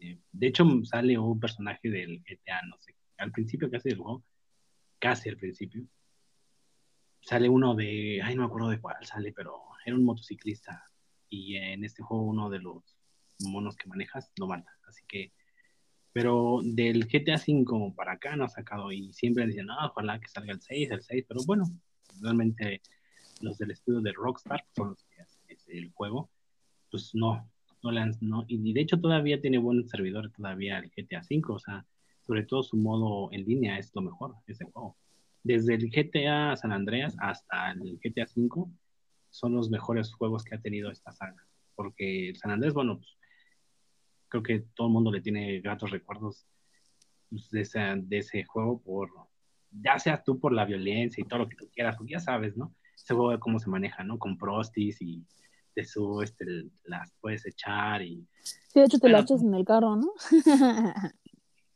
[0.00, 4.24] Eh, de hecho, sale un personaje del GTA, no sé, al principio casi del juego,
[4.98, 5.84] casi al principio.
[7.22, 10.90] Sale uno de, ay, no me acuerdo de cuál sale, pero era un motociclista.
[11.28, 12.96] Y en este juego uno de los
[13.40, 14.70] monos que manejas lo mata.
[14.86, 15.32] Así que
[16.12, 20.28] pero del GTA V para acá no ha sacado y siempre dicen, no, ojalá que
[20.28, 21.64] salga el 6, el 6, pero bueno,
[22.20, 22.82] realmente
[23.40, 26.30] los del estudio de Rockstar, son los que hacen el juego,
[26.90, 27.48] pues no,
[27.82, 31.86] no no, y de hecho todavía tiene buen servidor todavía el GTA V, o sea,
[32.26, 34.96] sobre todo su modo en línea es lo mejor, ese juego.
[35.42, 38.70] Desde el GTA San Andreas hasta el GTA V
[39.30, 43.16] son los mejores juegos que ha tenido esta saga, porque San Andrés, bueno, pues
[44.28, 46.46] creo que todo el mundo le tiene gratos recuerdos
[47.28, 49.10] pues, de, ese, de ese juego por,
[49.70, 52.56] ya seas tú por la violencia y todo lo que tú quieras, porque ya sabes,
[52.56, 52.74] ¿no?
[52.94, 54.18] Ese juego de cómo se maneja, ¿no?
[54.18, 55.24] Con prostis y
[55.74, 56.44] de su, este,
[56.84, 58.26] las puedes echar y...
[58.42, 60.12] Sí, de hecho te la echas en el carro, ¿no?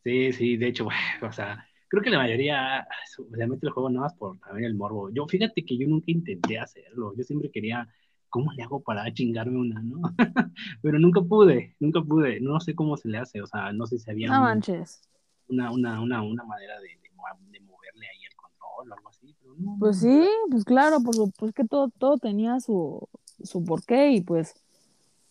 [0.04, 0.88] sí, sí, de hecho,
[1.22, 2.86] o sea, creo que la mayoría
[3.30, 5.10] le mete el juego nada más por también el morbo.
[5.10, 7.88] Yo, fíjate que yo nunca intenté hacerlo, yo siempre quería
[8.36, 10.02] ¿cómo le hago para chingarme una, no?
[10.82, 13.98] Pero nunca pude, nunca pude, no sé cómo se le hace, o sea, no sé
[13.98, 15.00] si había no manches.
[15.48, 19.54] Una, una, una, una manera de, de, moverle ahí el control o algo así, pero
[19.56, 19.76] no.
[19.78, 23.08] Pues sí, pues claro, pues, pues que todo, todo tenía su,
[23.42, 24.54] su porqué y pues,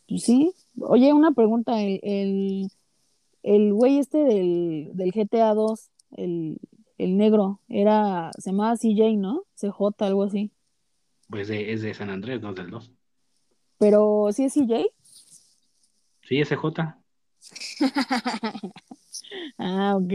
[0.08, 0.54] pues sí.
[0.80, 2.70] Oye, una pregunta, el,
[3.44, 6.60] el, güey este del, del GTA 2, el,
[6.98, 9.44] el negro, era, se llamaba CJ, ¿no?
[9.56, 10.52] CJ, algo así.
[11.30, 12.92] Pues es de San Andrés, no del 2.
[13.78, 14.86] Pero ¿sí es CJ?
[16.24, 16.96] Sí, es CJ.
[19.58, 20.14] ah, ok.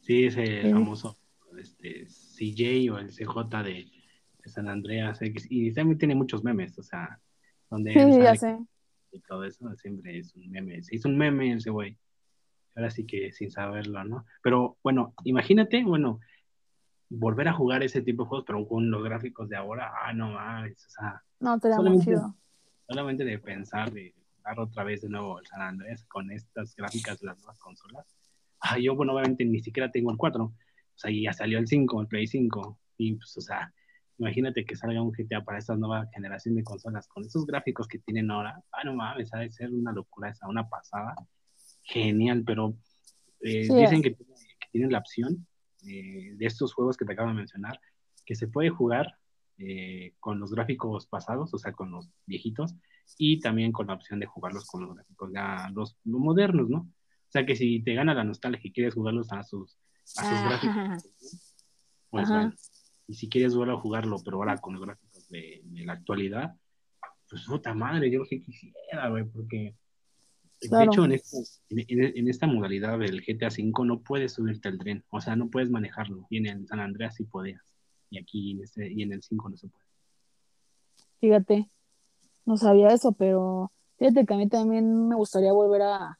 [0.00, 1.16] Sí, es el famoso
[1.58, 3.86] este, CJ o el CJ de,
[4.46, 5.46] San Andreas X.
[5.48, 7.20] Y también tiene muchos memes, o sea,
[7.68, 8.58] donde sí, ya sé.
[9.12, 10.82] y todo eso siempre es un meme.
[10.82, 11.96] Se hizo un meme ese güey.
[12.80, 14.24] Ahora sí que sin saberlo, ¿no?
[14.42, 16.18] Pero bueno, imagínate, bueno,
[17.10, 20.30] volver a jugar ese tipo de juegos, pero con los gráficos de ahora, ah, no
[20.30, 21.22] mames, o sea.
[21.40, 22.34] No, te da chido.
[22.88, 27.20] Solamente de pensar de jugar otra vez de nuevo el San Andrés con estas gráficas
[27.20, 28.06] de las nuevas consolas.
[28.60, 30.54] Ah, yo, bueno, obviamente ni siquiera tengo el 4, o
[30.94, 33.74] sea, ya salió el 5, el Play 5, y pues, o sea,
[34.16, 37.98] imagínate que salga un GTA para esta nueva generación de consolas con esos gráficos que
[37.98, 38.62] tienen ahora.
[38.72, 41.14] Ah, no mames, ha de ser una locura esa, una pasada.
[41.82, 42.76] Genial, pero
[43.40, 45.46] eh, dicen que, que tienen la opción
[45.86, 47.80] eh, de estos juegos que te acabo de mencionar,
[48.24, 49.16] que se puede jugar
[49.58, 52.74] eh, con los gráficos pasados, o sea, con los viejitos,
[53.18, 56.78] y también con la opción de jugarlos con los gráficos ya los, modernos, ¿no?
[56.78, 59.78] O sea, que si te gana la nostalgia y quieres jugarlos a sus,
[60.16, 61.14] a sus gráficos,
[62.10, 62.54] pues bueno,
[63.06, 66.56] y si quieres volver a jugarlo, pero ahora con los gráficos de, la actualidad,
[67.28, 69.76] pues puta madre, yo que quisiera, güey, porque
[70.60, 71.20] de hecho, en,
[71.68, 75.70] en, esta modalidad del GTA V no puedes subirte al tren, o sea, no puedes
[75.70, 76.26] manejarlo.
[76.28, 77.62] Y en el San Andreas sí podías,
[78.10, 79.84] y aquí en este, y en el 5 no se puede.
[81.20, 81.70] Fíjate,
[82.44, 86.18] no sabía eso, pero fíjate que a mí también me gustaría volver a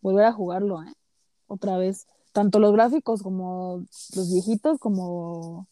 [0.00, 0.92] volver a jugarlo, ¿eh?
[1.46, 2.06] Otra vez.
[2.32, 5.66] Tanto los gráficos como los viejitos, como,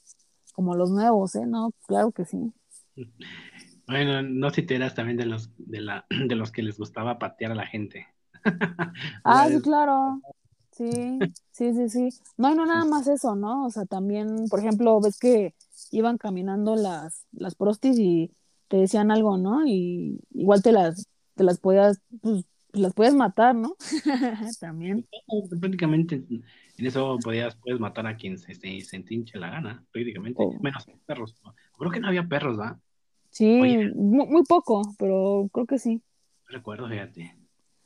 [0.55, 1.47] como los nuevos, ¿eh?
[1.47, 2.53] No, claro que sí.
[3.87, 7.19] Bueno, no si te eras también de los, de, la, de los que les gustaba
[7.19, 8.07] patear a la gente.
[9.25, 10.21] ah, sí, claro.
[10.73, 11.19] Sí,
[11.53, 12.09] sí, sí, sí.
[12.37, 13.65] No, no nada más eso, ¿no?
[13.65, 15.55] O sea, también, por ejemplo, ves que
[15.91, 18.31] iban caminando las, las prostis y
[18.69, 19.67] te decían algo, ¿no?
[19.67, 23.75] Y igual te las, te las podías, pues, las puedes matar, ¿no?
[24.61, 25.09] también.
[25.61, 26.17] Prácticamente
[26.79, 30.43] en eso podías, puedes matar a quien se, se, se hinche la gana, prácticamente.
[30.43, 30.53] Oh.
[30.61, 31.41] Menos perros.
[31.79, 32.79] Creo que no había perros, ¿verdad?
[33.37, 33.61] Sí,
[33.95, 36.03] muy, poco, pero creo que sí.
[36.49, 37.37] Recuerdo, fíjate.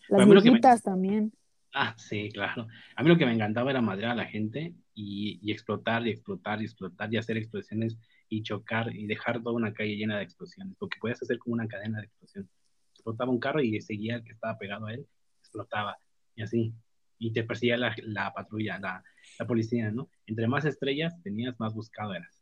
[0.08, 1.32] Las viejitas también.
[1.74, 2.68] Ah, sí, claro.
[2.94, 6.62] A mí lo que me encantaba era madrear a la gente y, explotar y explotar
[6.62, 10.76] y explotar y hacer explosiones y chocar y dejar toda una calle llena de explosiones,
[10.78, 12.48] porque puedes hacer como una cadena de explosiones.
[12.92, 15.04] Explotaba un carro y seguía el que estaba pegado a él,
[15.40, 15.98] explotaba
[16.36, 16.72] y así.
[17.18, 19.02] Y te perseguía la, la patrulla, la,
[19.36, 20.08] la, policía, ¿no?
[20.26, 22.39] Entre más estrellas tenías, más buscado eras.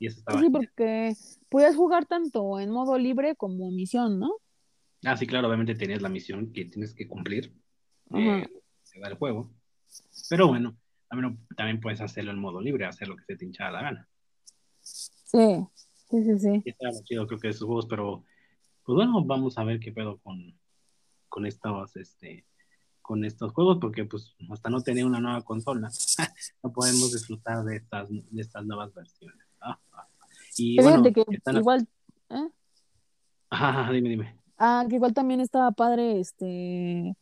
[0.00, 0.40] Y eso estaba.
[0.40, 1.14] Sí, porque
[1.48, 4.32] podías jugar tanto en modo libre como misión, ¿no?
[5.04, 7.54] Ah, sí, claro, obviamente tenías la misión que tienes que cumplir
[8.14, 8.46] eh,
[8.82, 9.52] se da el juego.
[10.28, 10.76] Pero bueno,
[11.08, 14.08] también, también puedes hacerlo en modo libre, hacer lo que se te hincha la gana.
[14.80, 15.66] Sí,
[16.10, 16.62] sí, sí, sí.
[16.64, 18.24] Y está chido, creo que esos juegos, pero
[18.84, 20.58] pues bueno, vamos a ver qué pedo con,
[21.28, 22.44] con estos, este,
[23.00, 25.90] con estos juegos, porque pues hasta no tener una nueva consola,
[26.62, 29.39] no podemos disfrutar de estas, de estas nuevas versiones.
[30.60, 30.80] Ah, ah.
[30.80, 31.24] Y bueno, que
[31.58, 31.88] igual,
[32.30, 32.48] ¿eh?
[33.50, 34.34] Ajá, dime, dime.
[34.58, 37.16] Ah, que igual también estaba padre, este,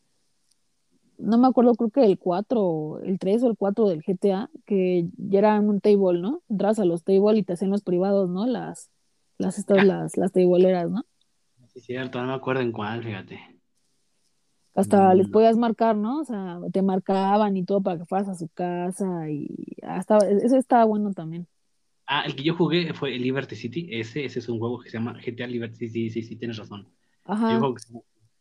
[1.18, 5.08] no me acuerdo, creo que el 4, el 3 o el 4 del GTA, que
[5.16, 6.42] ya era un table, ¿no?
[6.48, 8.46] Entras a los table y te hacen los privados, ¿no?
[8.46, 8.90] Las,
[9.36, 11.04] las, estas, las, las tableeras, ¿no?
[11.66, 13.40] Sí, cierto, no me acuerdo en cuál, fíjate.
[14.74, 15.32] Hasta les mm.
[15.32, 16.20] podías marcar, ¿no?
[16.20, 19.48] O sea, te marcaban y todo para que fueras a su casa y
[19.82, 21.48] hasta, eso estaba bueno también.
[22.10, 24.96] Ah, el que yo jugué fue Liberty City, ese, ese es un juego que se
[24.96, 26.88] llama GTA Liberty City, sí, sí, sí, tienes razón.
[27.24, 27.60] Ajá.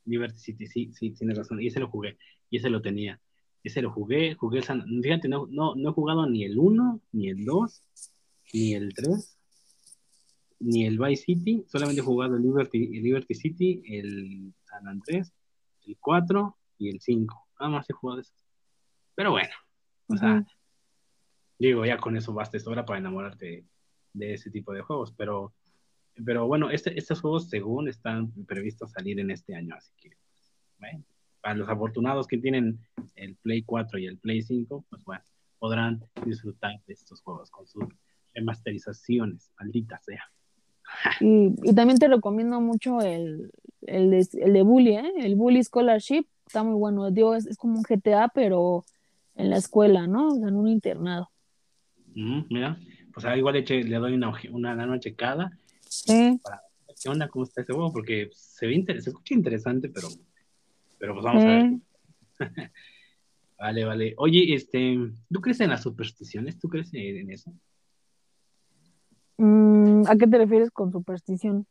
[0.05, 2.17] Liberty City, sí, sí, tienes razón, y ese lo jugué
[2.49, 3.19] y ese lo tenía.
[3.61, 4.85] Ese lo jugué, jugué el San...
[5.03, 7.83] Fíjate, no, no, no he jugado ni el 1, ni el 2,
[8.53, 9.37] ni el 3,
[10.61, 15.33] ni el Vice City, solamente he jugado el Liberty, Liberty City, el San Andrés,
[15.85, 17.47] el 4 y el 5.
[17.59, 18.45] Nada más he jugado esos.
[19.13, 19.53] Pero bueno,
[20.07, 20.45] o sea,
[21.59, 23.65] digo, ya con eso basta, es para enamorarte
[24.13, 25.53] de, ese tipo de juegos, pero,
[26.25, 30.11] pero bueno, este, estos juegos según están previstos salir en este año, así que,
[31.41, 32.79] para los afortunados que tienen
[33.15, 35.23] el Play 4 y el Play 5, pues bueno,
[35.59, 37.83] podrán disfrutar de estos juegos con sus
[38.33, 40.23] remasterizaciones, maldita sea.
[41.19, 45.13] Y, y también te recomiendo mucho el, el, de, el de Bully, ¿eh?
[45.17, 47.11] el Bully Scholarship, está muy bueno.
[47.11, 48.85] Digo, es, es, como un GTA, pero
[49.35, 50.29] en la escuela, ¿no?
[50.29, 51.29] O sea, en un internado.
[52.49, 52.79] Mira,
[53.13, 55.51] pues igual le, le doy una, una, una checada.
[55.81, 56.39] Sí.
[56.43, 56.61] Para,
[57.01, 57.27] ¿Qué onda?
[57.27, 57.91] ¿Cómo está ese juego?
[57.91, 60.07] Porque se ve se escucha interesante, pero
[60.97, 61.73] pero pues vamos a ver.
[63.57, 64.13] vale, vale.
[64.17, 64.97] Oye, este,
[65.31, 66.59] ¿tú crees en las supersticiones?
[66.59, 67.53] ¿Tú crees en eso?
[69.37, 71.67] Mm, ¿A qué te refieres con superstición?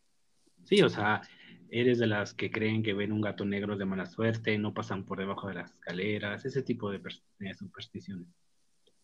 [0.65, 1.23] Sí, o sea,
[1.71, 5.05] eres de las que creen que ven un gato negro de mala suerte, no pasan
[5.05, 7.01] por debajo de las escaleras, ese tipo de,
[7.55, 8.29] supersticiones.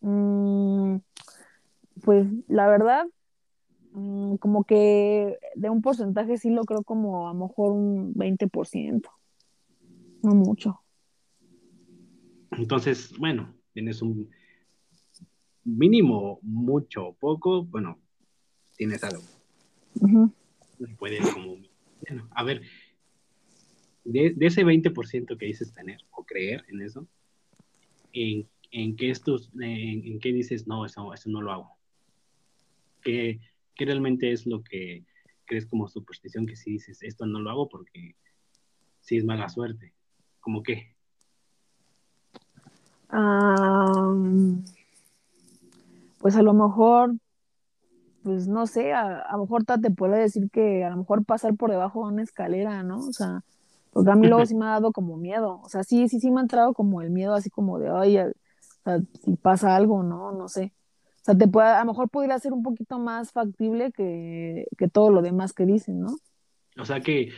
[0.01, 0.42] Mm,
[2.01, 3.05] pues la verdad,
[3.91, 9.09] mm, como que de un porcentaje sí lo creo como a lo mejor un 20%.
[10.23, 10.79] No mucho.
[12.51, 14.29] Entonces, bueno, tienes un
[15.63, 17.99] mínimo, mucho, poco, bueno,
[18.75, 19.23] tienes algo.
[20.97, 21.57] Puedes como,
[22.31, 22.61] a ver,
[24.03, 27.07] de, ese 20% que dices tener o creer en eso,
[28.11, 31.72] ¿en, en qué, estos, en, qué dices, no, eso, eso no lo hago?
[33.03, 33.39] ¿Qué,
[33.75, 35.05] ¿Qué realmente es lo que
[35.45, 38.15] crees como superstición que si dices, esto no lo hago porque
[39.01, 39.93] si es mala suerte?
[40.39, 40.93] ¿Cómo qué?
[46.19, 47.13] pues a lo mejor,
[48.23, 51.69] pues no sé, a, lo mejor te puede decir que a lo mejor pasar por
[51.69, 52.99] debajo de una escalera, ¿no?
[52.99, 53.43] O sea,
[53.91, 55.61] porque a mí luego sí me ha dado como miedo.
[55.63, 58.17] O sea, sí, sí, sí me ha entrado como el miedo así como de, ay,
[58.17, 58.31] o
[58.83, 60.31] sea, si pasa algo, ¿no?
[60.31, 60.73] No sé.
[61.23, 64.89] O sea, te puede, a lo mejor podría ser un poquito más factible que, que
[64.89, 66.17] todo lo demás que dicen, ¿no?
[66.77, 67.31] O sea que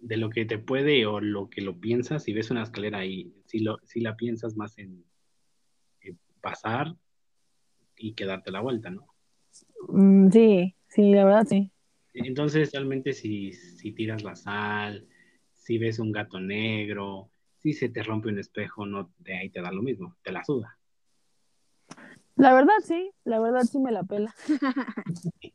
[0.00, 3.30] de lo que te puede o lo que lo piensas, si ves una escalera ahí,
[3.44, 5.04] si, lo, si la piensas más en,
[6.40, 6.96] pasar
[7.94, 9.06] y quedarte la vuelta, ¿no?
[9.88, 11.70] Mm, sí, sí, la verdad sí.
[12.14, 15.06] Entonces, realmente si, si tiras la sal,
[15.52, 19.60] si ves un gato negro, si se te rompe un espejo, no de ahí te
[19.60, 20.79] da lo mismo, te la suda.
[22.40, 24.34] La verdad sí, la verdad sí me la pela.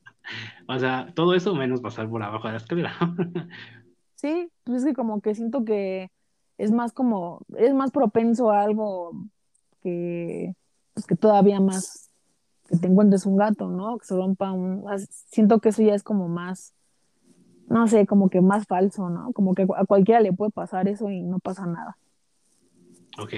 [0.68, 2.94] o sea, todo eso menos pasar por abajo de la escalera.
[4.14, 6.12] sí, pues es que como que siento que
[6.60, 9.14] es más como, es más propenso a algo
[9.82, 10.54] que,
[10.94, 12.12] pues que todavía más,
[12.70, 13.98] que te encuentres un gato, ¿no?
[13.98, 14.86] Que se rompa un,
[15.32, 16.76] siento que eso ya es como más,
[17.68, 19.34] no sé, como que más falso, ¿no?
[19.34, 21.98] Como que a cualquiera le puede pasar eso y no pasa nada.
[23.18, 23.34] Ok,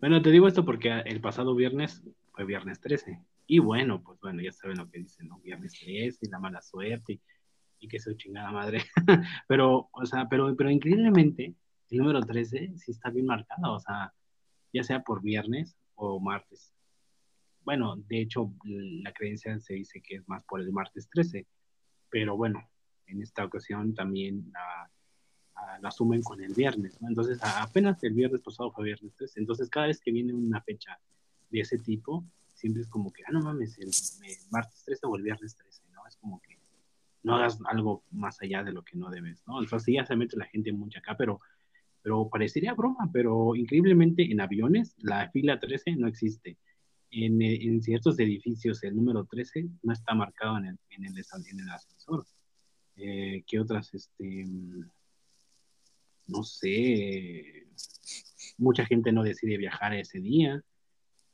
[0.00, 2.02] bueno, te digo esto porque el pasado viernes
[2.44, 3.20] viernes 13.
[3.46, 5.38] Y bueno, pues bueno, ya saben lo que dicen, ¿no?
[5.40, 7.20] Viernes 13 y la mala suerte
[7.78, 8.82] y, que soy chingada madre.
[9.48, 11.54] pero, o sea, pero, pero increíblemente,
[11.90, 14.12] el número 13 sí está bien marcado, o sea,
[14.72, 16.74] ya sea por viernes o martes.
[17.62, 21.46] Bueno, de hecho, la creencia se dice que es más por el martes 13,
[22.10, 22.68] pero bueno,
[23.06, 24.90] en esta ocasión también la,
[25.80, 27.08] la asumen con el viernes, ¿no?
[27.08, 30.98] Entonces, apenas el viernes pasado fue viernes 13, entonces cada vez que viene una fecha
[31.50, 33.90] de ese tipo, siempre es como que, ah, no mames, el,
[34.50, 36.06] martes 13 o el viernes 13, ¿no?
[36.06, 36.58] Es como que
[37.22, 39.60] no hagas algo más allá de lo que no debes, ¿no?
[39.62, 41.40] Entonces ya se mete la gente mucha acá, pero,
[42.02, 46.56] pero parecería broma, pero increíblemente en aviones la fila 13 no existe.
[47.10, 51.60] En, en ciertos edificios el número 13 no está marcado en el, en el, en
[51.60, 52.26] el ascensor.
[52.96, 53.94] Eh, ¿Qué otras?
[53.94, 54.44] Este,
[56.26, 57.66] no sé,
[58.58, 60.62] mucha gente no decide viajar ese día,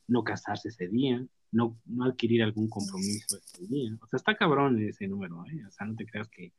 [0.07, 3.97] no casarse ese día, no, no adquirir algún compromiso ese día.
[4.01, 5.65] O sea, está cabrón ese número, ¿eh?
[5.67, 6.53] O sea, no te creas que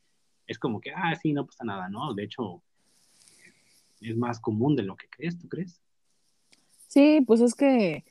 [0.48, 2.14] es como que, ah, sí, no pasa nada, ¿no?
[2.14, 2.62] De hecho,
[4.02, 5.80] es más común de lo que crees, ¿tú crees?
[6.88, 8.06] Sí, pues es que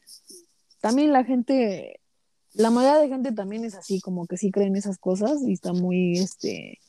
[0.80, 2.00] también la gente,
[2.52, 5.72] la mayoría de gente también es así, como que sí creen esas cosas y está
[5.72, 6.80] muy, este,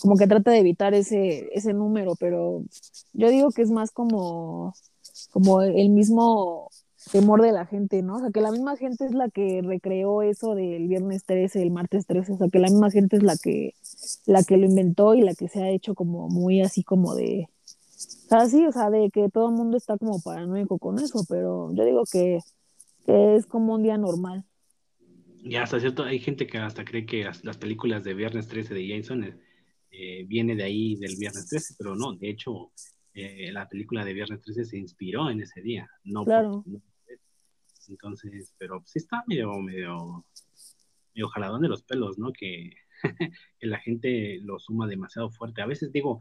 [0.00, 2.64] como que trata de evitar ese, ese número, pero
[3.12, 4.74] yo digo que es más como,
[5.30, 6.70] como el mismo
[7.14, 8.16] temor de la gente, ¿no?
[8.16, 11.70] O sea, que la misma gente es la que recreó eso del viernes 13, el
[11.70, 13.74] martes 13, o sea, que la misma gente es la que,
[14.26, 17.46] la que lo inventó y la que se ha hecho como muy así como de,
[17.46, 21.24] o sea, sí, o sea, de que todo el mundo está como paranoico con eso,
[21.28, 22.40] pero yo digo que,
[23.06, 24.44] es como un día normal.
[25.44, 28.74] Ya, hasta cierto, hay gente que hasta cree que las, las películas de Viernes 13
[28.74, 29.40] de Jason
[29.92, 32.72] eh, viene de ahí del viernes 13, pero no, de hecho,
[33.12, 36.64] eh, la película de viernes 13 se inspiró en ese día, no, claro.
[37.88, 40.24] Entonces, pero sí está medio, medio,
[41.14, 42.32] medio jaladón de los pelos, ¿no?
[42.32, 42.74] Que,
[43.58, 45.62] que la gente lo suma demasiado fuerte.
[45.62, 46.20] A veces digo,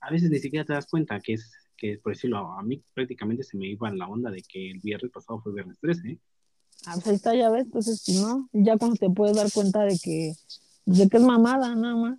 [0.00, 3.42] a veces ni siquiera te das cuenta que es, que por decirlo, a mí prácticamente
[3.42, 6.18] se me iba en la onda de que el viernes pasado fue viernes 13.
[6.86, 9.98] Ah, pues ahí está, ya ves, entonces, no, ya cuando te puedes dar cuenta de
[9.98, 10.32] que
[10.86, 12.18] de que es mamada, nada más.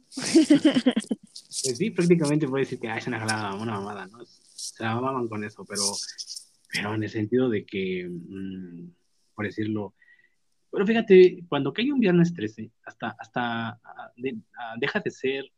[1.63, 4.19] Pues sí, prácticamente puede decir que es una una mamada, ¿no?
[4.25, 5.81] Se la mamaban con eso, pero,
[6.77, 8.89] pero en el sentido de que, mm,
[9.35, 9.95] por decirlo,
[10.71, 15.51] pero fíjate, cuando cae un viernes 13, hasta, hasta ah, ah, deja de ser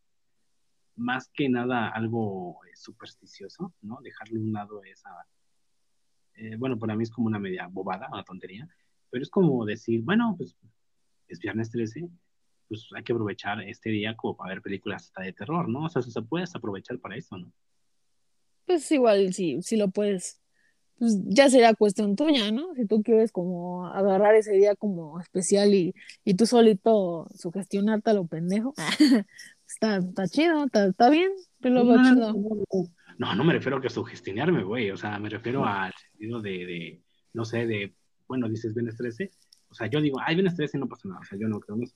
[0.95, 3.99] más que nada algo eh, supersticioso, ¿no?
[4.01, 5.09] Dejarle un lado esa,
[6.35, 8.67] eh, bueno, para mí es como una media bobada, una tontería,
[9.09, 10.55] pero es como decir, bueno, pues
[11.27, 12.07] es viernes 13,
[12.67, 15.85] pues hay que aprovechar este día como para ver películas hasta de terror, ¿no?
[15.85, 17.51] O sea, se puedes aprovechar para eso, ¿no?
[18.65, 20.39] Pues igual, sí, sí lo puedes.
[20.99, 22.75] Pues ya será cuestión tuya, ¿no?
[22.75, 28.13] Si tú quieres como agarrar ese día como especial y, y tú solito sugestionarte a
[28.13, 28.73] lo pendejo,
[29.65, 31.31] está, está chido, está, bien,
[31.61, 32.33] pero no, chido.
[33.17, 36.65] No, no me refiero a que sugestionarme, güey, o sea, me refiero al sentido de,
[36.65, 37.01] de,
[37.33, 37.95] no sé, de,
[38.27, 39.31] bueno, dices vienes 13,
[39.69, 41.77] o sea, yo digo, ay, vienes 13 no pasa nada, o sea, yo no creo
[41.77, 41.95] en eso.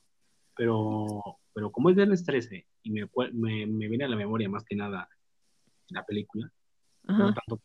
[0.55, 4.63] Pero, pero como es viernes 13 y me, me, me, viene a la memoria más
[4.63, 5.09] que nada
[5.89, 6.51] la película,
[7.03, 7.61] no tanto,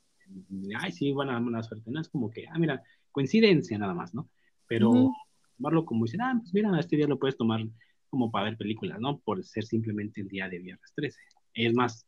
[0.81, 4.29] ay, sí, buena, buena suerte, no es como que, ah, mira, coincidencia nada más, ¿no?
[4.67, 5.13] Pero
[5.57, 7.67] tomarlo como dicen, ah, pues mira, este día lo puedes tomar
[8.09, 9.19] como para ver películas, ¿no?
[9.19, 11.19] Por ser simplemente el día de viernes 13.
[11.55, 12.07] Es más,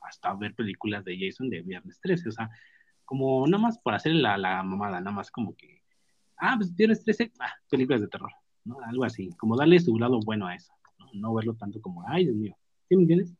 [0.00, 2.50] hasta ver películas de Jason de viernes 13, o sea,
[3.04, 5.82] como nada más por hacer la, la mamada, nada más como que,
[6.36, 8.30] ah, pues viernes 13, ah, películas de terror.
[8.86, 10.72] Algo así, como darle su lado bueno a eso,
[11.14, 12.56] no, verlo tanto como, ay, Dios mío,
[12.88, 13.34] ¿sí me entiendes?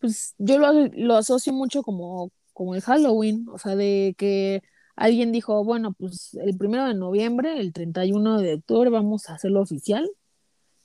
[0.00, 4.62] Pues yo lo, asocio mucho como, como el Halloween, o sea, de que
[4.96, 9.60] alguien dijo, bueno, pues el primero de noviembre, el 31 de octubre, vamos a hacerlo
[9.60, 10.08] oficial,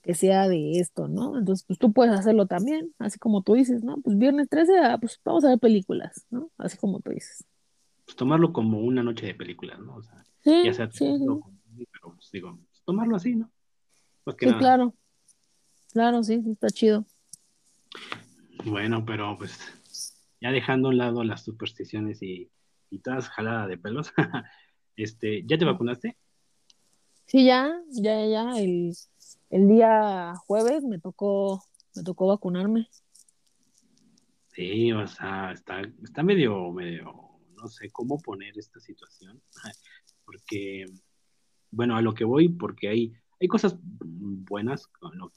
[0.01, 1.37] que sea de esto, ¿no?
[1.37, 3.97] Entonces, pues tú puedes hacerlo también, así como tú dices, ¿no?
[4.01, 6.49] Pues viernes 13, ah, pues vamos a ver películas, ¿no?
[6.57, 7.43] Así como tú dices.
[8.05, 9.95] Pues tomarlo como una noche de películas, ¿no?
[9.95, 10.23] O sea,
[10.63, 11.05] ya sea, sí,
[11.91, 13.51] pero pues digo, tomarlo así, ¿no?
[14.39, 14.93] sí, claro.
[15.91, 17.05] Claro, sí, sí, está chido.
[18.65, 19.57] Bueno, pero pues
[20.41, 22.49] ya dejando a un lado las supersticiones y,
[22.89, 24.13] y todas jaladas de pelos,
[24.95, 26.17] este, ¿ya te vacunaste?
[27.25, 28.93] Sí, ya, ya, ya, el,
[29.49, 31.61] el día jueves me tocó,
[31.95, 32.87] me tocó vacunarme.
[34.53, 37.13] Sí, o sea, está, está medio, medio,
[37.55, 39.41] no sé cómo poner esta situación,
[40.25, 40.85] porque,
[41.69, 45.31] bueno, a lo que voy, porque hay, hay cosas buenas con, lo,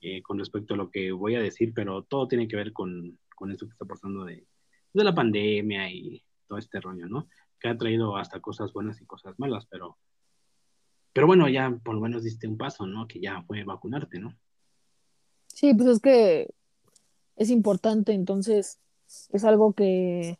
[0.00, 3.18] eh, con respecto a lo que voy a decir, pero todo tiene que ver con,
[3.36, 4.44] con esto que está pasando de,
[4.92, 7.28] de la pandemia y todo este rollo, ¿no?
[7.60, 9.96] Que ha traído hasta cosas buenas y cosas malas, pero,
[11.12, 13.06] pero bueno, ya por lo menos diste un paso, ¿no?
[13.06, 14.36] Que ya fue vacunarte, ¿no?
[15.46, 16.50] Sí, pues es que
[17.36, 18.80] es importante, entonces
[19.30, 20.38] es algo que,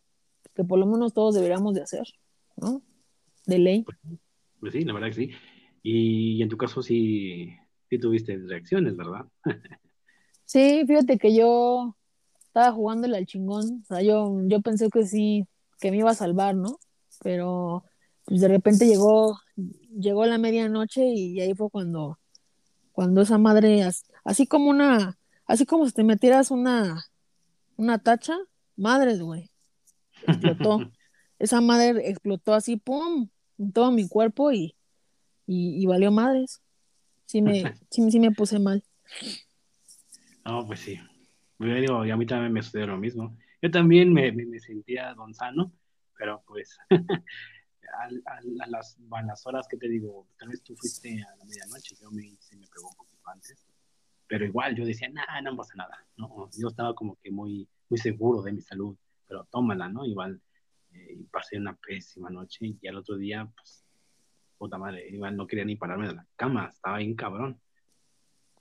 [0.54, 2.06] que por lo menos todos deberíamos de hacer,
[2.56, 2.82] ¿no?
[3.46, 3.84] De ley.
[3.84, 3.98] Pues,
[4.60, 5.30] pues sí, la verdad que sí.
[5.82, 7.54] Y, en tu caso sí,
[7.88, 9.26] sí tuviste reacciones, ¿verdad?
[10.44, 11.95] sí, fíjate que yo
[12.56, 13.82] estaba jugándole al chingón.
[13.82, 15.46] O sea, yo, yo pensé que sí,
[15.78, 16.78] que me iba a salvar, ¿no?
[17.22, 17.84] Pero
[18.24, 19.38] pues de repente llegó,
[19.98, 22.18] llegó la medianoche y ahí fue cuando,
[22.92, 23.86] cuando esa madre,
[24.24, 27.04] así como una, así como si te metieras una,
[27.76, 28.38] una tacha,
[28.74, 29.50] madres, güey,
[30.26, 30.78] explotó.
[31.38, 33.28] esa madre explotó así, pum,
[33.58, 34.74] en todo mi cuerpo y,
[35.46, 36.62] y, valió madres.
[37.26, 38.82] Sí me, sí, sí me puse mal.
[40.44, 40.98] No, pues sí.
[41.58, 43.36] Yo digo, y a mí también me sucedió lo mismo.
[43.62, 45.72] Yo también me, me, sentía don sano,
[46.16, 48.08] pero pues a,
[48.68, 52.10] las, a, las, horas que te digo, tal vez tú fuiste a la medianoche, yo
[52.10, 53.66] me, se me pegó un poquito antes,
[54.26, 56.50] pero igual yo decía, nada, no pasa nada, ¿no?
[56.58, 58.96] Yo estaba como que muy, muy seguro de mi salud,
[59.26, 60.04] pero tómala, ¿no?
[60.04, 60.40] Igual
[60.92, 63.84] eh, pasé una pésima noche y al otro día, pues,
[64.58, 67.60] puta madre, igual no quería ni pararme de la cama, estaba bien cabrón.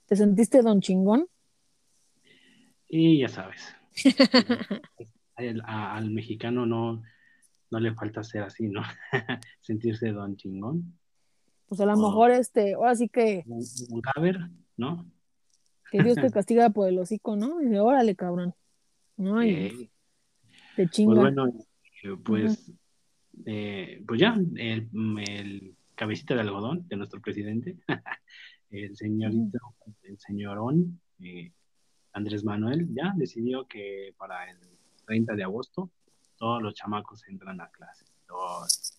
[0.06, 1.26] ¿Te sentiste don chingón?
[2.88, 3.74] Y ya sabes,
[5.36, 7.02] al, mexicano no,
[7.70, 8.82] no le falta ser así, ¿no?
[9.60, 10.98] Sentirse don chingón.
[11.66, 13.44] Pues a lo mejor este, ahora sí que...
[13.46, 14.38] Un, caber,
[14.76, 15.04] ¿no?
[15.90, 17.60] Que Dios te castiga por el hocico, ¿no?
[17.60, 18.54] Y dice, órale, cabrón.
[19.16, 19.42] ¿No?
[19.42, 19.90] Y
[20.76, 21.14] te pues chinga.
[21.14, 21.52] Pues bueno,
[22.24, 22.72] pues,
[23.46, 24.88] eh, pues ya, el,
[25.26, 27.78] el, cabecita de algodón de nuestro presidente,
[28.70, 29.58] el señorito,
[30.02, 31.52] el señorón, eh,
[32.16, 34.56] Andrés Manuel ya decidió que para el
[35.06, 35.90] 30 de agosto
[36.38, 38.06] todos los chamacos entran a clase.
[38.26, 38.96] Todos.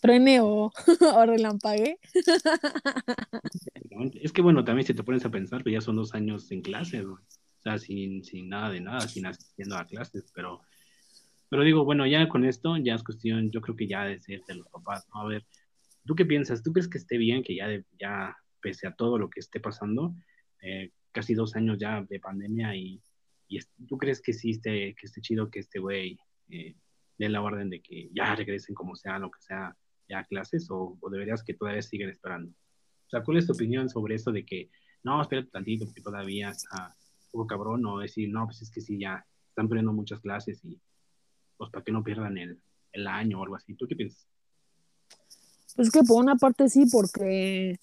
[0.00, 0.72] Truene o,
[1.26, 1.98] relampague.
[4.20, 6.62] Es que bueno, también si te pones a pensar, pues ya son dos años en
[6.62, 7.20] clase, o
[7.62, 10.60] sea, sin, sin nada de nada, sin asistiendo a clases, pero,
[11.48, 14.42] pero digo, bueno, ya con esto ya es cuestión, yo creo que ya de ser
[14.46, 15.22] de los papás, ¿no?
[15.22, 15.44] A ver,
[16.04, 16.62] ¿tú qué piensas?
[16.62, 20.14] ¿Tú crees que esté bien que ya, ya pese a todo lo que esté pasando,
[20.62, 23.00] eh, casi dos años ya de pandemia y,
[23.48, 26.18] y ¿tú crees que sí que esté chido que este güey
[26.50, 26.74] eh,
[27.16, 29.76] dé la orden de que ya regresen como sea, lo que sea,
[30.08, 32.50] ya a clases o, deberías que todavía siguen esperando?
[32.50, 34.70] O sea, ¿cuál es tu opinión sobre eso de que
[35.02, 36.94] no, espérate tantito porque todavía está
[37.26, 40.62] un poco cabrón o decir, no, pues es que sí, ya están perdiendo muchas clases
[40.64, 40.78] y
[41.56, 42.60] pues para que no pierdan el,
[42.92, 43.74] el año o algo así?
[43.74, 44.26] ¿Tú qué piensas?
[45.74, 47.78] Pues que por una parte sí, porque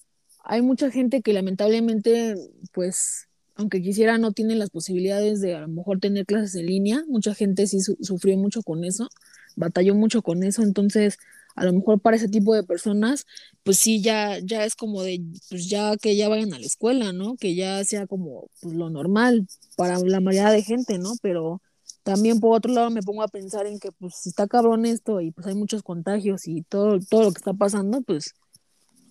[0.45, 2.35] hay mucha gente que lamentablemente,
[2.71, 7.03] pues, aunque quisiera, no tiene las posibilidades de a lo mejor tener clases en línea.
[7.07, 9.09] Mucha gente sí sufrió mucho con eso,
[9.55, 10.61] batalló mucho con eso.
[10.61, 11.17] Entonces,
[11.55, 13.25] a lo mejor para ese tipo de personas,
[13.63, 15.19] pues sí, ya, ya es como de,
[15.49, 17.37] pues ya que ya vayan a la escuela, ¿no?
[17.37, 21.13] Que ya sea como pues, lo normal para la mayoría de gente, ¿no?
[21.21, 21.61] Pero
[22.03, 25.31] también por otro lado me pongo a pensar en que pues está cabrón esto y
[25.31, 28.35] pues hay muchos contagios y todo, todo lo que está pasando, pues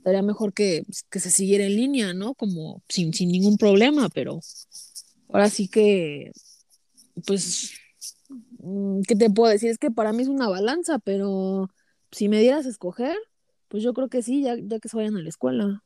[0.04, 2.34] estaría mejor que, que, se siguiera en línea, ¿no?
[2.34, 4.38] Como sin, sin ningún problema, pero
[5.30, 6.30] ahora sí que,
[7.26, 7.72] pues,
[8.58, 9.70] mm, ¿qué te puedo decir?
[9.70, 11.70] Es que para mí es una balanza, pero
[12.10, 13.16] si me dieras a escoger,
[13.68, 15.82] pues yo creo que sí, ya, ya que se vayan a la escuela,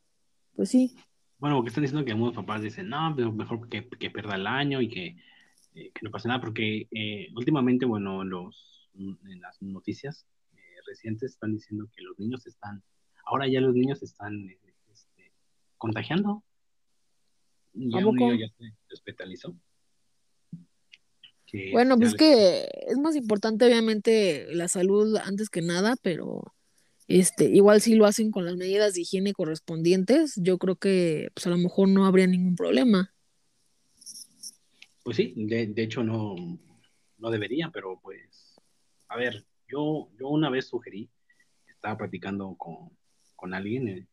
[0.57, 0.97] pues sí.
[1.39, 4.49] Bueno, porque están diciendo que algunos papás dicen, no, pero mejor que, que pierda el
[4.49, 5.17] año y que,
[5.77, 10.59] eh, que no pase nada, porque eh, últimamente, bueno, los, en las noticias eh,
[10.89, 12.83] recientes están diciendo que los niños están
[13.29, 14.49] ahora ya los niños están
[14.91, 15.33] este,
[15.77, 16.43] contagiando.
[17.75, 19.55] Ya un niño ya se hospitalizó.
[21.73, 26.43] bueno, pues que es más importante obviamente la salud antes que nada, pero
[27.07, 31.47] este, igual si lo hacen con las medidas de higiene correspondientes, yo creo que pues
[31.47, 33.13] a lo mejor no habría ningún problema.
[35.05, 36.35] Pues sí, de, hecho no,
[37.19, 38.61] no debería, pero pues,
[39.09, 41.09] a ver, yo, yo una vez sugerí,
[41.67, 42.98] estaba platicando con,
[43.39, 44.07] con alguien, eh,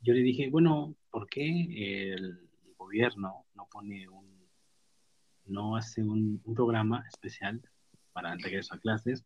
[0.00, 4.48] yo le dije, bueno, ¿por qué el gobierno no pone un,
[5.44, 7.60] no hace un, programa especial
[8.14, 9.22] para el regreso a clases?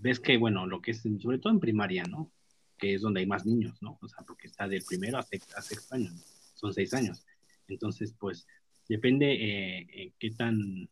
[0.00, 2.30] Ves que, bueno, lo que es, sobre todo en primaria, ¿no?
[2.76, 3.98] que es donde hay más niños, ¿no?
[4.00, 6.10] O sea, porque está del primero a sexto, año,
[6.54, 7.24] son seis años.
[7.66, 8.46] Entonces, pues,
[8.86, 10.88] depende eh, qué tan,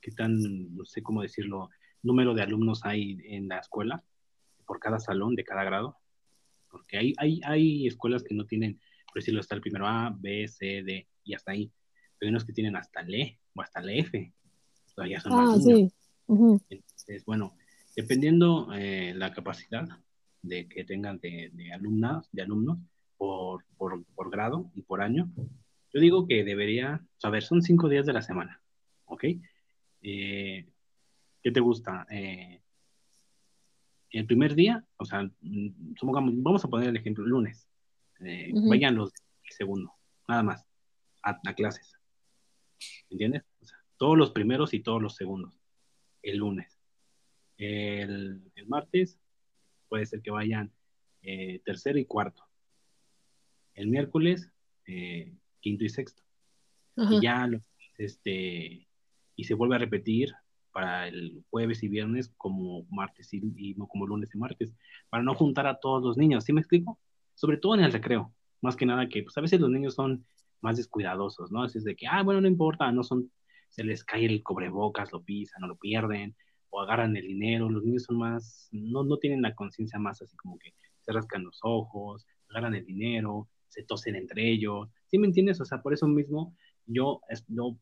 [0.00, 1.70] qué tan, no sé cómo decirlo,
[2.02, 4.02] número de alumnos hay en la escuela,
[4.64, 5.98] por cada salón de cada grado,
[6.70, 10.46] porque hay, hay, hay escuelas que no tienen, por decirlo, está el primero A, B,
[10.48, 11.72] C, D, y hasta ahí.
[12.18, 14.32] Pero hay unos que tienen hasta el E o hasta el F.
[14.94, 15.90] Todavía son ah, sí.
[16.68, 17.56] Entonces, bueno,
[17.96, 19.88] dependiendo eh, la capacidad
[20.42, 22.78] de que tengan de, de alumnas, de alumnos
[23.16, 25.30] por, por, por, grado y por año,
[25.92, 28.62] yo digo que debería, a ver, son cinco días de la semana,
[29.06, 29.24] ¿ok?
[30.02, 30.66] Eh,
[31.42, 32.06] ¿Qué te gusta?
[32.10, 32.59] Eh,
[34.10, 35.94] el primer día, o sea, mm,
[36.42, 37.68] vamos a poner el ejemplo, lunes,
[38.20, 39.12] eh, vayan los
[39.50, 39.92] segundo,
[40.28, 40.66] nada más,
[41.22, 41.92] a, clases.
[43.10, 43.42] ¿Entiendes?
[43.60, 45.60] O sea, todos los primeros y todos los segundos,
[46.22, 46.78] el lunes.
[47.58, 49.18] El, martes
[49.88, 50.72] puede ser que vayan
[51.22, 52.44] eh, tercero y cuarto.
[53.74, 54.50] El miércoles,
[54.86, 56.22] eh, quinto y sexto.
[56.96, 57.48] Y ya,
[57.96, 58.86] este,
[59.36, 60.34] y se vuelve a repetir
[60.72, 63.40] para el jueves y viernes como martes y,
[63.76, 64.72] no como lunes y martes,
[65.08, 66.98] para no juntar a todos los niños, ¿sí me explico?
[67.34, 70.24] Sobre todo en el recreo, más que nada que pues a veces los niños son
[70.60, 71.64] más descuidadosos, ¿no?
[71.64, 73.30] Es de que, ah, bueno, no importa, no son,
[73.68, 76.36] se les cae el cobrebocas, lo pisan o lo pierden,
[76.70, 80.36] o agarran el dinero, los niños son más, no, no tienen la conciencia más así
[80.36, 85.26] como que se rascan los ojos, agarran el dinero, se tosen entre ellos, ¿sí me
[85.26, 85.60] entiendes?
[85.60, 86.54] O sea, por eso mismo
[86.86, 87.76] yo, yo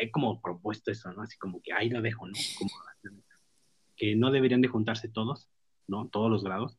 [0.00, 1.22] he como propuesto eso, ¿no?
[1.22, 2.32] Así como que ahí lo dejo, ¿no?
[2.58, 2.70] Como,
[3.96, 5.48] que no deberían de juntarse todos,
[5.86, 6.08] ¿no?
[6.08, 6.78] Todos los grados,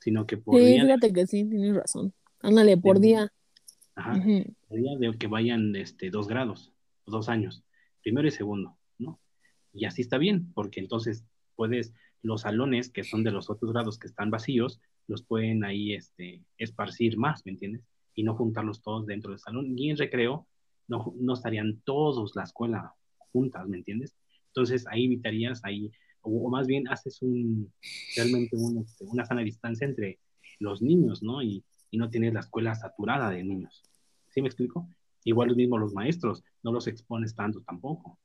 [0.00, 2.14] sino que por sí, fíjate que sí, tienes razón.
[2.40, 3.32] Ándale, por día.
[3.94, 4.12] Ajá,
[4.68, 6.72] por día de que vayan este, dos grados,
[7.04, 7.64] dos años,
[8.00, 9.20] primero y segundo, ¿no?
[9.72, 11.24] Y así está bien, porque entonces
[11.56, 11.92] puedes,
[12.22, 16.44] los salones que son de los otros grados que están vacíos, los pueden ahí este,
[16.58, 17.82] esparcir más, ¿me entiendes?
[18.14, 19.76] Y no juntarlos todos dentro del salón.
[19.76, 20.46] Y en recreo,
[21.00, 22.94] no, estarían todos la escuela
[23.32, 24.16] juntas, ¿me entiendes?
[24.48, 25.90] Entonces ahí evitarías, ahí,
[26.20, 27.72] o, más bien haces un,
[28.16, 30.18] realmente este, una sana distancia entre
[30.58, 31.42] los niños, ¿no?
[31.42, 33.82] Y, y, no tienes la escuela saturada de niños.
[34.30, 34.88] ¿Sí me explico?
[35.24, 38.18] Igual los mismos los maestros, no los expones tanto tampoco.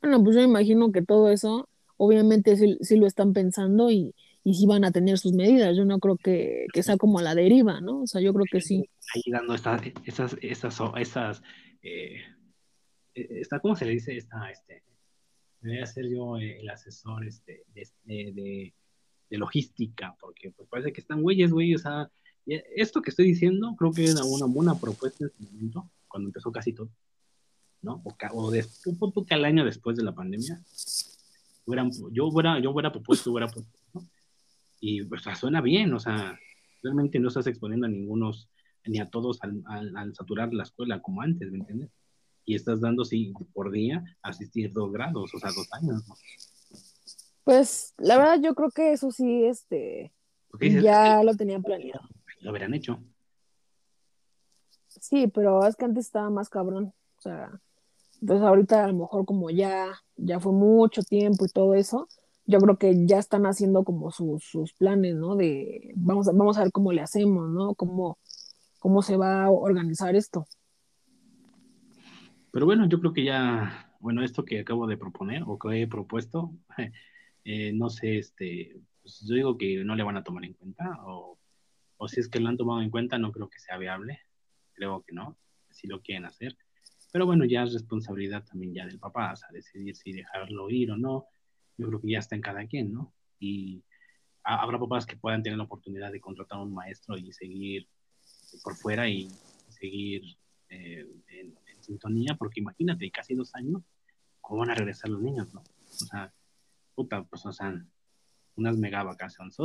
[0.00, 4.14] Bueno, pues yo imagino que todo eso, obviamente sí, lo están pensando y,
[4.44, 5.76] y sí van a tener sus medidas.
[5.76, 8.02] Yo no creo que, que, sea como a la deriva, ¿no?
[8.02, 8.88] O sea, yo creo que sí.
[9.14, 11.42] Ahí dando estas, esas, esas, esas,
[11.82, 12.16] eh,
[13.60, 14.16] ¿cómo se le dice?
[14.16, 14.82] Esta, este,
[15.60, 18.74] debería ser yo el asesor este, de, de,
[19.30, 22.10] de, logística, porque pues parece que están güeyes, güey, o sea,
[22.44, 26.52] esto que estoy diciendo creo que era una buena propuesta en ese momento, cuando empezó
[26.52, 26.90] casi todo,
[27.80, 28.02] ¿no?
[28.04, 28.98] O, o después,
[29.30, 30.62] al año después de la pandemia,
[32.10, 33.81] yo hubiera, yo hubiera propuesto, hubiera propuesto
[34.84, 36.36] y pues suena bien, o sea,
[36.82, 38.50] realmente no estás exponiendo a ningunos,
[38.84, 39.62] ni a todos al,
[39.94, 41.90] al, saturar la escuela como antes, ¿me entiendes?
[42.44, 46.16] Y estás dando, sí, por día, asistir dos grados, o sea, dos años, ¿no?
[47.44, 50.12] Pues la verdad yo creo que eso sí, este,
[50.60, 52.02] ya lo tenían planeado.
[52.40, 53.00] Lo hubieran hecho.
[54.88, 57.60] Sí, pero es que antes estaba más cabrón, o sea,
[58.20, 62.08] entonces ahorita a lo mejor como ya, ya fue mucho tiempo y todo eso,
[62.44, 65.36] yo creo que ya están haciendo como sus, sus planes, ¿no?
[65.36, 67.74] De vamos a, vamos a ver cómo le hacemos, ¿no?
[67.74, 68.18] Cómo,
[68.78, 70.46] cómo se va a organizar esto.
[72.50, 75.86] Pero bueno, yo creo que ya, bueno, esto que acabo de proponer o que he
[75.86, 76.52] propuesto,
[77.44, 80.98] eh, no sé, este, pues yo digo que no le van a tomar en cuenta
[81.06, 81.38] o,
[81.96, 84.20] o si es que lo han tomado en cuenta, no creo que sea viable,
[84.74, 85.38] creo que no,
[85.70, 86.56] si lo quieren hacer.
[87.12, 90.90] Pero bueno, ya es responsabilidad también ya del papá, o sea, decidir si dejarlo ir
[90.90, 91.26] o no
[91.82, 93.12] yo creo que ya está en cada quien, ¿no?
[93.38, 93.82] Y
[94.44, 97.88] habrá papás que puedan tener la oportunidad de contratar a un maestro y seguir
[98.62, 99.28] por fuera y
[99.68, 100.22] seguir
[100.68, 103.82] eh, en, sintonía, porque imagínate, casi dos años,
[104.40, 105.60] ¿cómo van a regresar los niños, no?
[105.60, 106.32] O sea,
[106.94, 107.74] puta, pues, o sea,
[108.54, 109.56] unas mega vacaciones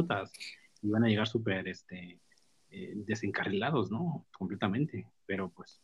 [0.81, 2.19] y van a llegar súper, este,
[2.71, 4.25] eh, desencarrilados, ¿no?
[4.35, 5.79] Completamente, pero pues,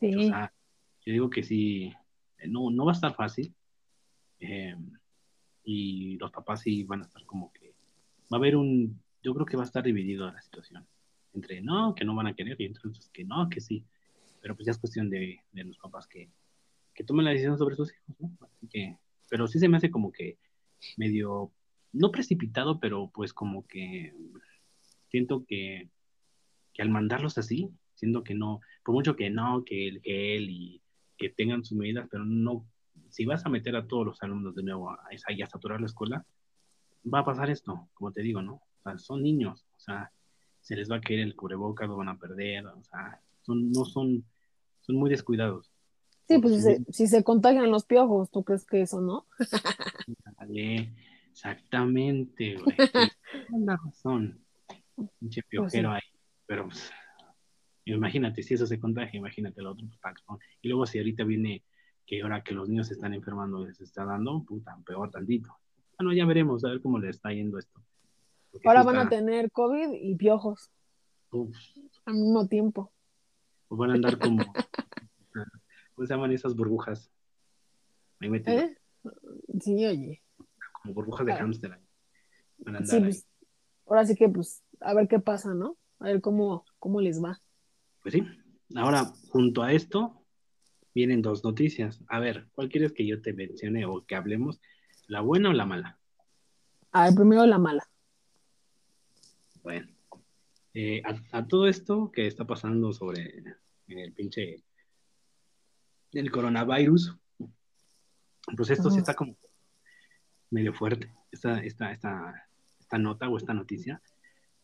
[0.00, 0.12] sí.
[0.16, 0.52] o sea,
[1.06, 1.94] yo digo que sí,
[2.48, 3.54] no, no va a estar fácil,
[4.40, 4.76] eh,
[5.64, 7.74] y los papás sí van a estar como que
[8.32, 10.86] va a haber un, yo creo que va a estar dividido la situación
[11.34, 13.84] entre no, que no van a querer y entonces que no, que sí,
[14.40, 16.28] pero pues ya es cuestión de, de los papás que,
[16.94, 18.36] que tomen la decisión sobre sus hijos, ¿no?
[18.40, 18.96] Así que,
[19.28, 20.36] pero sí se me hace como que
[20.96, 21.52] medio,
[21.92, 24.14] no precipitado, pero pues como que
[25.08, 25.88] siento que,
[26.72, 30.82] que al mandarlos así, siento que no, por mucho que no, que que él y
[31.16, 32.66] que tengan sus medidas, pero no
[33.12, 35.86] si vas a meter a todos los alumnos de nuevo a, a, a saturar la
[35.86, 36.24] escuela,
[37.12, 38.54] va a pasar esto, como te digo, ¿no?
[38.54, 40.10] O sea, son niños, o sea,
[40.60, 43.84] se les va a caer el cubrebocas, lo van a perder, o sea, son, no
[43.84, 44.24] son,
[44.80, 45.70] son muy descuidados.
[46.26, 49.26] Sí, pues si se, si se, contagian los piojos, ¿tú crees que eso no?
[50.38, 50.94] Dale,
[51.30, 52.76] exactamente, güey.
[53.66, 54.40] la razón.
[55.18, 56.00] Pinche pues piojero ahí.
[56.46, 56.90] Pero pues,
[57.84, 59.86] imagínate, si eso se contagia, imagínate el otro.
[60.00, 61.64] Pues, y luego si ahorita viene
[62.06, 65.56] que ahora que los niños se están enfermando les está dando, puta, peor tantito.
[65.98, 67.80] Bueno, ya veremos, a ver cómo le está yendo esto.
[68.64, 70.70] ahora van a tener COVID y piojos.
[72.04, 72.92] Al mismo tiempo.
[73.68, 74.44] O van a andar como,
[75.94, 77.10] ¿cómo se llaman esas burbujas?
[78.20, 78.76] Ahí ¿Eh?
[79.60, 80.22] Sí, oye.
[80.82, 81.80] Como burbujas de hámster.
[82.84, 83.26] sí, pues,
[83.86, 85.76] ahora sí que, pues, a ver qué pasa, ¿no?
[85.98, 87.40] A ver cómo, cómo les va.
[88.02, 88.22] Pues sí.
[88.74, 90.21] Ahora, junto a esto,
[90.94, 92.02] vienen dos noticias.
[92.08, 94.60] A ver, ¿cuál quieres que yo te mencione o que hablemos?
[95.06, 95.98] ¿La buena o la mala?
[96.92, 97.88] A ver, primero la mala.
[99.62, 99.88] Bueno,
[100.74, 103.42] eh, a, todo esto que está pasando sobre
[103.88, 104.64] el pinche
[106.12, 107.16] el coronavirus,
[108.56, 109.36] pues esto sí está como
[110.50, 114.02] medio fuerte, esta, esta, esta, esta nota o esta noticia,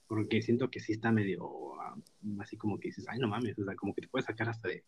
[0.06, 1.96] porque siento que sí está medio ah,
[2.40, 4.68] así como que dices, ay, no mames, o sea, como que te puede sacar hasta
[4.68, 4.84] de,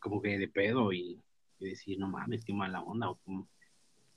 [0.00, 1.22] como que de pedo y,
[1.58, 3.10] decir, no mames, qué mala onda.
[3.10, 3.18] O,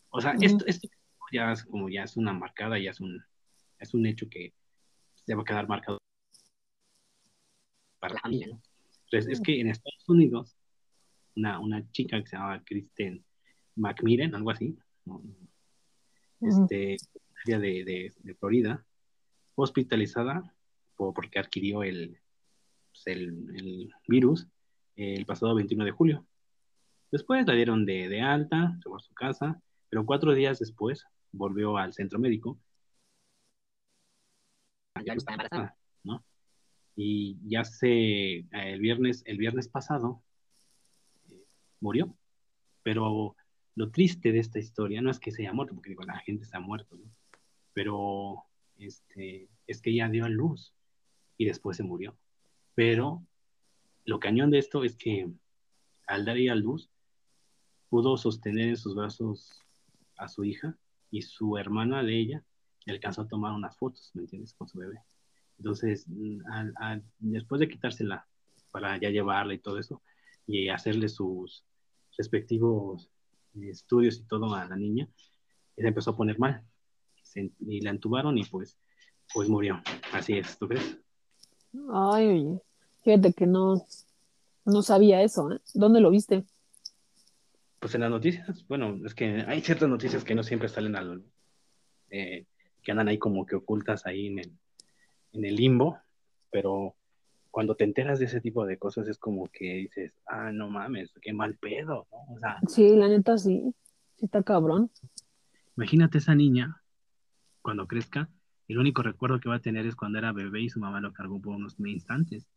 [0.09, 0.87] o sea, esto, esto
[1.31, 3.21] ya es como ya es una marcada, ya es un,
[3.79, 4.53] es un hecho que
[5.25, 5.97] se va a quedar marcado
[7.99, 8.21] para la.
[8.25, 10.55] Entonces, es que en Estados Unidos,
[11.35, 13.23] una, una chica que se llama Kristen
[13.75, 14.77] McMillan, algo así,
[16.41, 16.97] este,
[17.45, 18.85] de, de, de, Florida,
[19.55, 20.53] hospitalizada
[20.95, 22.19] por, porque adquirió el,
[22.91, 24.47] pues, el, el virus
[24.95, 26.25] el pasado 21 de julio.
[27.11, 31.77] Después la dieron de, alta, se fue a su casa, pero cuatro días después volvió
[31.77, 32.59] al centro médico.
[35.05, 36.23] Ya está embarazada, ¿no?
[36.95, 40.21] Y ya se, el viernes, el viernes pasado,
[41.29, 41.45] eh,
[41.79, 42.15] murió.
[42.83, 43.35] Pero
[43.75, 46.45] lo triste de esta historia no es que se haya muerto, porque digo, la gente
[46.45, 47.11] se ha muerto, ¿no?
[47.73, 48.43] Pero
[48.77, 50.73] este, es que ella dio a luz
[51.37, 52.17] y después se murió.
[52.75, 53.23] Pero
[54.05, 55.29] lo cañón de esto es que
[56.07, 56.89] al dar a luz,
[57.89, 59.61] pudo sostener en sus brazos
[60.17, 60.77] a su hija
[61.11, 62.43] y su hermana de ella
[62.87, 64.53] alcanzó a tomar unas fotos, ¿me entiendes?
[64.53, 64.99] Con su bebé.
[65.57, 66.05] Entonces,
[67.19, 68.27] después de quitársela
[68.71, 70.01] para ya llevarla y todo eso,
[70.47, 71.63] y hacerle sus
[72.17, 73.09] respectivos
[73.55, 75.07] estudios y todo a la niña,
[75.75, 76.63] se empezó a poner mal.
[77.59, 78.77] y la entubaron y pues,
[79.33, 79.81] pues murió.
[80.11, 80.97] Así es, ¿tú crees?
[81.93, 82.61] Ay, oye.
[83.03, 83.85] Fíjate que no,
[84.65, 85.59] no sabía eso, ¿eh?
[85.73, 86.45] ¿Dónde lo viste?
[87.79, 91.23] Pues en las noticias, bueno, es que hay ciertas noticias que no siempre salen al,
[92.09, 92.45] eh,
[92.81, 94.51] que andan ahí como que ocultas ahí en el,
[95.33, 95.99] en el limbo,
[96.49, 96.95] pero
[97.51, 101.11] cuando te enteras de ese tipo de cosas es como que dices, ah, no mames,
[101.21, 102.35] qué mal pedo, ¿no?
[102.35, 103.73] O sea, sí, la neta sí,
[104.15, 104.89] sí está cabrón.
[105.75, 106.81] Imagínate esa niña
[107.61, 108.29] cuando crezca,
[108.67, 111.13] el único recuerdo que va a tener es cuando era bebé y su mamá lo
[111.13, 112.47] cargó por unos instantes.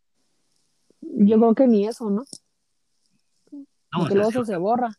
[1.00, 2.24] Yo creo que ni eso, ¿no?
[3.52, 4.90] No, Porque luego se borra.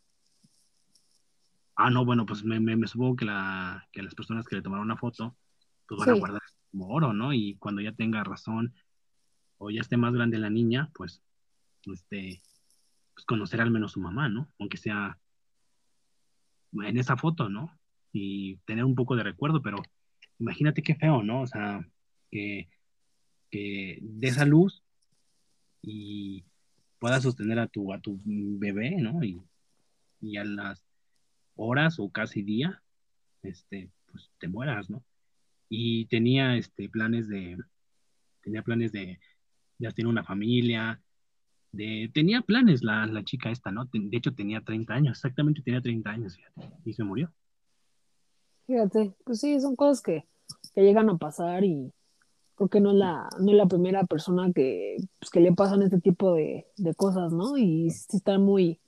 [1.76, 4.86] Ah, no, bueno, pues me, me, supongo que, la, que las personas que le tomaron
[4.86, 5.36] una foto,
[5.86, 6.42] pues van a guardar
[6.72, 7.32] como oro, ¿no?
[7.32, 8.74] Y cuando ya tenga razón
[9.58, 11.22] o ya esté más grande la niña, pues,
[11.86, 12.40] este,
[13.14, 14.48] pues conocer al menos su mamá, ¿no?
[14.58, 15.18] Aunque sea
[16.72, 17.78] en esa foto, ¿no?
[18.12, 19.78] Y tener un poco de recuerdo, pero
[20.38, 21.42] imagínate qué feo, ¿no?
[21.42, 21.86] O sea,
[22.30, 22.68] que,
[23.50, 24.82] que de esa luz
[25.82, 26.44] y
[26.98, 29.22] puedas sostener a tu, a tu bebé, ¿no?
[29.22, 29.40] Y,
[30.20, 30.84] y a las
[31.56, 32.82] horas o casi día,
[33.42, 35.02] este, pues te mueras, ¿no?
[35.68, 37.56] Y tenía este, planes de,
[38.42, 39.18] tenía planes de,
[39.78, 41.00] ya tener una familia,
[41.72, 43.84] de, tenía planes la, la chica esta, ¿no?
[43.92, 47.32] De hecho tenía 30 años, exactamente tenía 30 años, fíjate, y se murió.
[48.66, 50.26] Fíjate, pues sí, son cosas que,
[50.74, 51.92] que llegan a pasar y,
[52.58, 55.82] creo que no es la, no es la primera persona que, pues, que le pasan
[55.82, 57.56] este tipo de, de cosas, ¿no?
[57.56, 58.80] Y sí está muy,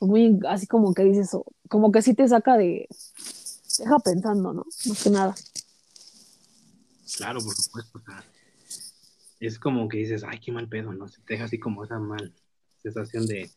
[0.00, 1.30] muy así como que dices,
[1.68, 2.88] como que sí te saca de,
[3.78, 4.64] deja pensando, ¿no?
[4.86, 5.34] Más que nada.
[7.16, 8.02] Claro, por supuesto.
[9.38, 11.06] es como que dices, ay, qué mal pedo, ¿no?
[11.06, 12.34] Se te deja así como esa mal
[12.82, 13.52] sensación de,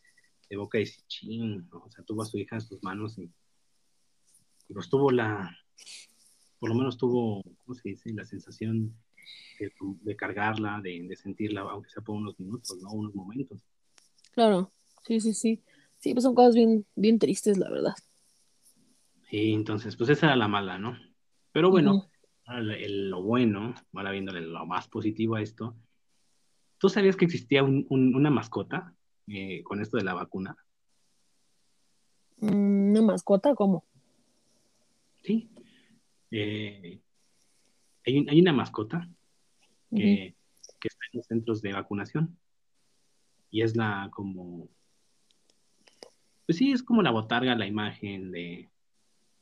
[0.48, 1.78] de boca y ching, ¿no?
[1.84, 3.32] O sea, tuvo a su hija en sus manos y,
[4.68, 5.50] y pues tuvo la,
[6.60, 8.12] por lo menos tuvo, ¿cómo se dice?
[8.12, 8.94] La sensación
[9.58, 12.90] de, cargarla, de, sentirla, aunque sea por unos minutos, ¿no?
[12.92, 13.60] Unos momentos.
[14.32, 14.72] Claro,
[15.06, 15.62] sí, sí, sí.
[15.98, 17.94] Sí, pues son cosas bien, bien tristes, la verdad.
[19.28, 20.96] Sí, entonces, pues esa era la mala, ¿no?
[21.52, 22.08] Pero bueno,
[22.46, 25.76] lo bueno, ahora viéndole lo más positivo a esto,
[26.78, 28.94] ¿tú sabías que existía una mascota
[29.26, 30.56] eh, con esto de la vacuna?
[32.38, 33.54] Mm, ¿Una mascota?
[33.54, 33.84] ¿Cómo?
[35.22, 35.50] Sí.
[36.30, 37.00] Eh,
[38.06, 39.08] hay, una mascota
[39.90, 40.34] que,
[40.82, 42.38] está en los centros de vacunación
[43.50, 44.68] y es la como,
[46.46, 48.70] pues sí, es como la botarga, la imagen de,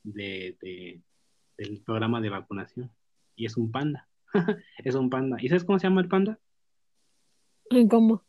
[0.03, 1.01] de,
[1.57, 2.91] del programa de vacunación
[3.35, 4.07] y es un panda.
[4.83, 5.37] es un panda.
[5.39, 6.39] ¿Y sabes cómo se llama el panda?
[7.89, 8.23] ¿Cómo?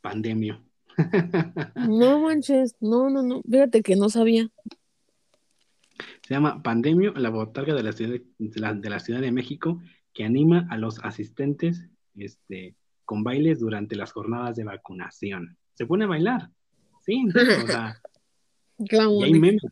[0.00, 0.64] Pandemio.
[1.88, 4.50] no manches, no, no, no, fíjate que no sabía.
[6.22, 9.80] Se llama Pandemio, la botarga de la ciudad de, la, Ciudad de México,
[10.18, 15.56] que anima a los asistentes este, con bailes durante las jornadas de vacunación.
[15.74, 16.50] Se pone a bailar,
[17.06, 17.30] sí, o
[17.68, 18.02] sea,
[18.78, 19.62] y hay memes.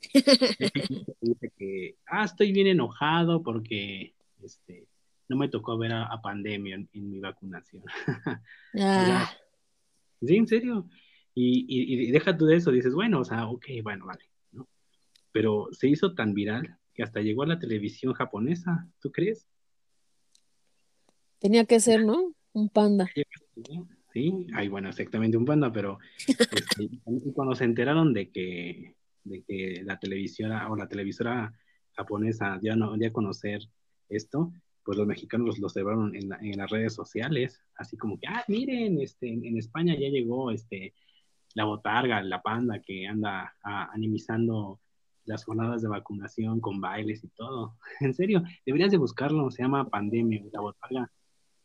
[1.20, 4.86] Dice que, ah, estoy bien enojado porque este,
[5.28, 7.82] no me tocó ver a, Pandemia en, mi vacunación.
[8.80, 9.30] Ah.
[10.22, 10.88] Sí, en serio.
[11.34, 14.66] Y, y, deja tú de eso, dices, bueno, o sea, ok, bueno, vale, ¿no?
[15.32, 19.48] Pero se hizo tan viral que hasta llegó a la televisión japonesa, ¿tú crees?
[21.38, 22.34] Tenía que ser, ¿no?
[22.52, 23.08] Un panda.
[24.12, 26.90] Sí, ay, bueno, exactamente un panda, pero este,
[27.32, 31.54] cuando se enteraron de que, de que la televisora o la televisora
[31.92, 33.60] japonesa ya no a conocer
[34.08, 34.52] esto,
[34.84, 39.00] pues los mexicanos los llevaron en, en, las redes sociales, así como que, ah, miren,
[39.00, 40.94] este, en, España ya llegó este,
[41.54, 44.80] la botarga, la panda que anda animizando
[45.30, 47.76] las jornadas de vacunación con bailes y todo.
[48.00, 51.10] En serio, deberías de buscarlo, se llama Pandemia, la botarga,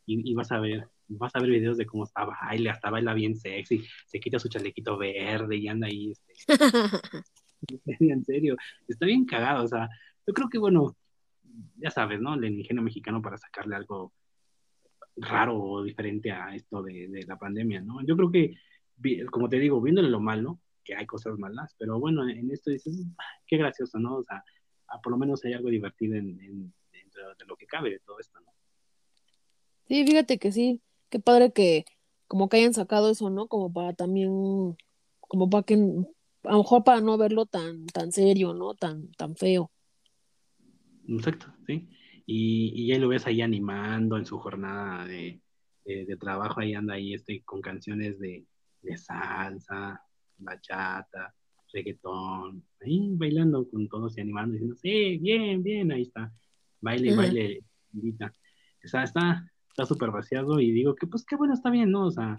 [0.07, 3.35] y, vas a ver, vas a ver videos de cómo está baila, hasta baila bien
[3.35, 6.33] sexy, se quita su chalequito verde y anda ahí, este,
[7.99, 8.55] en serio,
[8.87, 9.89] está bien cagado, o sea,
[10.27, 10.95] yo creo que, bueno,
[11.77, 12.35] ya sabes, ¿no?
[12.35, 14.13] El ingenio mexicano para sacarle algo
[15.15, 18.05] raro o diferente a esto de, la pandemia, ¿no?
[18.05, 18.55] Yo creo que,
[19.31, 23.05] como te digo, viéndole lo malo, que hay cosas malas, pero bueno, en esto dices,
[23.47, 24.17] qué gracioso, ¿no?
[24.17, 24.43] O sea,
[25.03, 26.37] por lo menos hay algo divertido en,
[26.91, 28.53] dentro de lo que cabe de todo esto, ¿no?
[29.87, 31.85] Sí, fíjate que sí, qué padre que
[32.27, 33.47] como que hayan sacado eso, ¿no?
[33.47, 34.75] Como para también,
[35.19, 38.73] como para que, a lo mejor para no verlo tan, tan serio, ¿no?
[38.75, 39.71] Tan, tan feo.
[41.07, 41.89] Exacto, sí.
[42.25, 45.41] Y, y ya lo ves ahí animando en su jornada de,
[46.19, 48.47] trabajo, ahí anda ahí este, con canciones de,
[48.97, 50.01] salsa,
[50.37, 51.33] bachata,
[51.73, 56.31] reggaetón, ahí bailando con todos y animando, diciendo, sí, bien, bien, ahí está,
[56.81, 57.63] baile, baile,
[57.93, 58.33] invita.
[58.83, 62.05] O sea, está está súper vaciado y digo que pues qué bueno, está bien, ¿no?
[62.05, 62.37] O sea,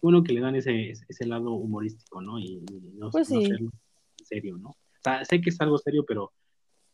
[0.00, 2.38] bueno que le dan ese, ese lado humorístico, ¿no?
[2.38, 3.70] Y, no, pues no en
[4.24, 4.70] serio, ¿no?
[4.70, 6.32] O sea, sé que es algo serio, pero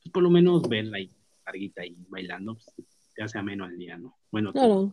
[0.03, 1.13] pues, por lo menos verla ahí,
[1.47, 4.17] larguita ahí bailando, pues, te hace ameno al día, ¿no?
[4.33, 4.93] Bueno, claro.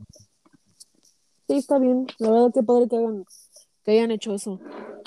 [1.47, 2.05] Sí, está bien.
[2.19, 3.25] La verdad que padre que hagan,
[3.83, 4.59] que hayan hecho eso.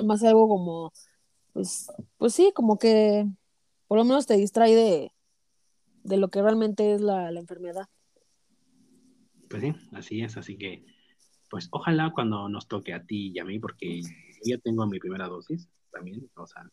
[0.04, 0.92] Más algo como,
[1.52, 3.26] pues, pues sí, como que
[3.86, 5.12] por lo menos te distrae de,
[6.02, 7.86] de lo que realmente es la, la enfermedad.
[9.48, 10.36] Pues sí, así es.
[10.36, 10.84] Así que,
[11.50, 14.00] pues ojalá cuando nos toque a ti y a mí, porque
[14.44, 16.68] yo tengo mi primera dosis también, o sea,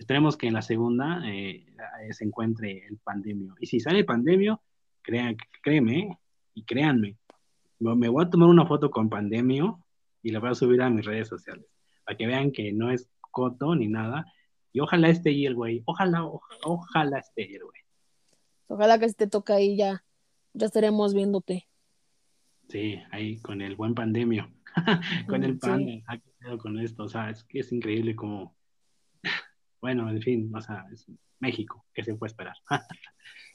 [0.00, 1.66] Esperemos que en la segunda eh,
[2.12, 3.54] se encuentre el pandemio.
[3.60, 4.62] Y si sale pandemio,
[5.02, 6.18] créan, créeme
[6.54, 7.18] y créanme,
[7.78, 9.84] me voy a tomar una foto con pandemio
[10.22, 11.66] y la voy a subir a mis redes sociales
[12.04, 14.26] para que vean que no es coto ni nada.
[14.72, 15.82] Y ojalá esté ahí el güey.
[15.84, 16.24] Ojalá,
[16.64, 17.80] ojalá esté ahí el güey.
[18.68, 20.04] Ojalá que se te toque ahí ya.
[20.52, 21.68] Ya estaremos viéndote.
[22.68, 24.52] Sí, ahí con el buen pandemio.
[25.28, 25.84] con el pan.
[26.58, 27.04] con esto.
[27.04, 28.56] O sea, es que es increíble como
[29.80, 31.06] bueno, en fin, o sea, es
[31.38, 32.56] México, ¿qué se puede esperar?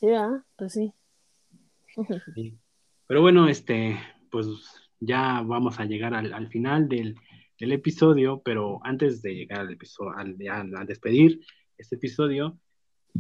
[0.01, 0.93] Ya, pues sí.
[3.07, 3.97] Pero bueno, este,
[4.29, 4.45] pues
[4.99, 7.15] ya vamos a llegar al, final del,
[7.59, 10.37] episodio, pero antes de llegar al episodio, al,
[10.85, 11.41] despedir
[11.77, 12.59] este episodio,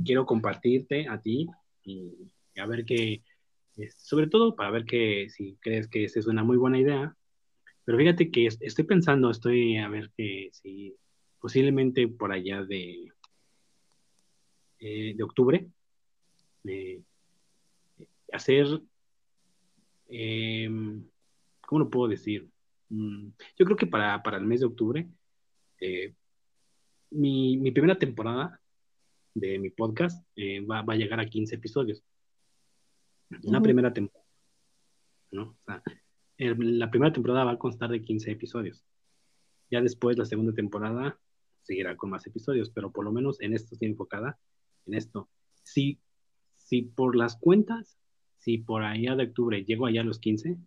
[0.03, 1.47] quiero compartirte a ti
[1.83, 3.23] y, a ver qué,
[3.97, 7.15] sobre todo para ver que si crees que esa es una muy buena idea,
[7.83, 10.95] pero fíjate que estoy pensando, estoy a ver que si
[11.39, 13.11] posiblemente por allá de,
[14.79, 15.67] eh, de octubre,
[18.31, 18.81] hacer,
[20.09, 21.03] em,
[21.65, 22.49] ¿cómo lo puedo decir?
[22.89, 25.07] Mm, yo creo que para, el mes de octubre,
[25.81, 26.13] eh,
[27.11, 28.59] mi, primera temporada
[29.33, 32.03] de mi podcast eh, va, a llegar a 15 episodios.
[33.43, 34.25] Una primera temporada.
[35.31, 35.57] ¿no?
[36.37, 38.85] la primera temporada va a constar de 15 episodios.
[39.69, 41.19] Ya después, la segunda temporada
[41.63, 44.37] seguirá con más episodios, pero por lo menos en esto estoy enfocada,
[44.85, 45.29] en esto.
[45.63, 45.99] Si,
[46.55, 47.97] si por las cuentas,
[48.37, 50.57] si por allá de octubre llego allá a los 15,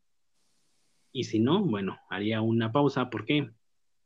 [1.12, 3.10] y si no, bueno, haría una pausa.
[3.10, 3.50] ¿Por qué?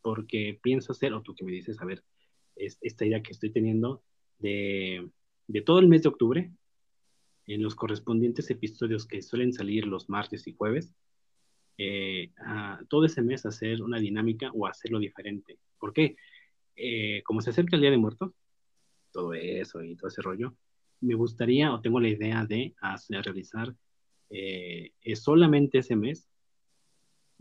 [0.02, 2.04] Porque pienso hacer, o tú que me dices, a ver,
[2.56, 4.02] esta idea que estoy teniendo
[4.38, 5.08] de,
[5.46, 6.52] de todo el mes de octubre,
[7.46, 10.94] en los correspondientes episodios que suelen salir los martes y jueves,
[11.78, 12.30] eh,
[12.88, 15.58] todo ese mes hacer una dinámica o hacerlo diferente.
[15.78, 16.16] ¿Por qué?
[16.76, 18.32] Eh, como se acerca el Día de Muertos,
[19.10, 20.54] todo eso y todo ese rollo,
[21.00, 23.74] me gustaría o tengo la idea de hacer, realizar
[24.30, 26.28] eh, solamente ese mes,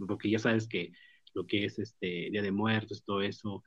[0.07, 0.91] porque ya sabes que
[1.33, 3.63] lo que es este Día de Muertos, todo eso,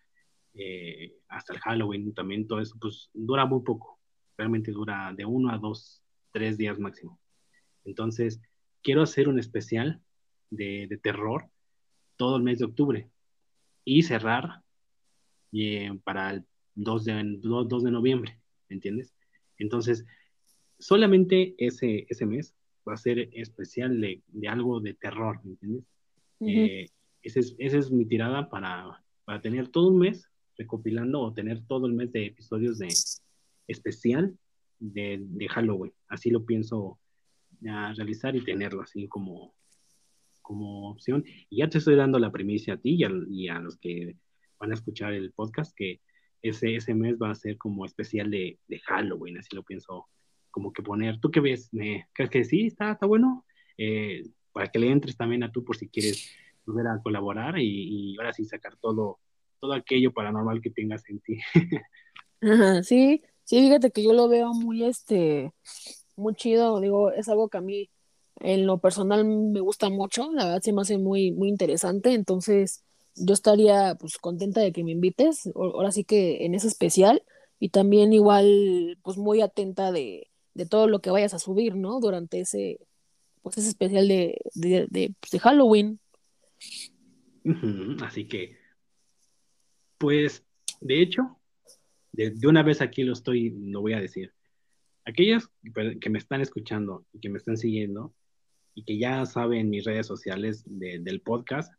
[1.28, 4.00] hasta el Halloween también, todo eso, pues dura muy poco.
[4.36, 7.18] Realmente dura de uno a dos, tres días máximo.
[7.84, 8.40] Entonces,
[8.82, 10.00] quiero hacer un especial
[10.50, 11.50] de, terror
[12.16, 13.10] todo el mes de octubre
[13.84, 14.62] y cerrar
[15.52, 19.14] eh, para el 2 de, 2, de noviembre, ¿entiendes?
[19.58, 20.04] Entonces,
[20.78, 22.54] solamente ese, ese mes
[22.88, 25.84] va a ser especial de, algo de terror, ¿entiendes?
[26.46, 26.86] Eh,
[27.22, 31.86] esa es, es, mi tirada para, para, tener todo un mes recopilando o tener todo
[31.86, 32.88] el mes de episodios de
[33.66, 34.36] especial
[34.78, 35.92] de, de Halloween.
[36.08, 36.98] Así lo pienso
[37.60, 39.54] realizar y tenerlo así como,
[40.42, 41.24] como opción.
[41.48, 42.98] Y ya te estoy dando la primicia a ti
[43.30, 44.16] y a, los que
[44.58, 46.00] van a escuchar el podcast que
[46.42, 50.06] ese, ese mes va a ser como especial de, de Halloween, así lo pienso
[50.50, 51.18] como que poner.
[51.20, 51.70] ¿Tú qué ves?
[52.12, 52.66] ¿Crees que sí?
[52.66, 53.44] ¿Está, está bueno?
[53.76, 54.22] Eh,
[54.54, 56.30] para que le entres también a tú por si quieres
[56.64, 59.18] volver a colaborar y, ahora sí sacar todo,
[59.60, 61.38] todo aquello paranormal que tengas en ti.
[62.82, 65.52] sí, sí, fíjate que yo lo veo muy, este,
[66.16, 67.90] muy chido, digo, es algo que a mí
[68.40, 72.82] en lo personal me gusta mucho, la verdad se me hace muy, muy interesante, entonces
[73.16, 77.22] yo estaría pues contenta de que me invites, ahora sí que en ese especial,
[77.58, 80.28] y también igual pues muy atenta de,
[80.68, 81.98] todo lo que vayas a subir, ¿no?
[82.00, 82.78] Durante ese,
[83.44, 86.00] pues ese especial de, de, pues, Halloween.
[88.02, 88.56] Así que,
[89.98, 90.42] pues,
[90.80, 91.38] de hecho,
[92.12, 94.32] de, de, una vez aquí lo estoy, lo voy a decir.
[95.04, 95.50] Aquellos
[96.00, 98.14] que me están escuchando y que me están siguiendo,
[98.74, 101.70] y que ya saben mis redes sociales del podcast,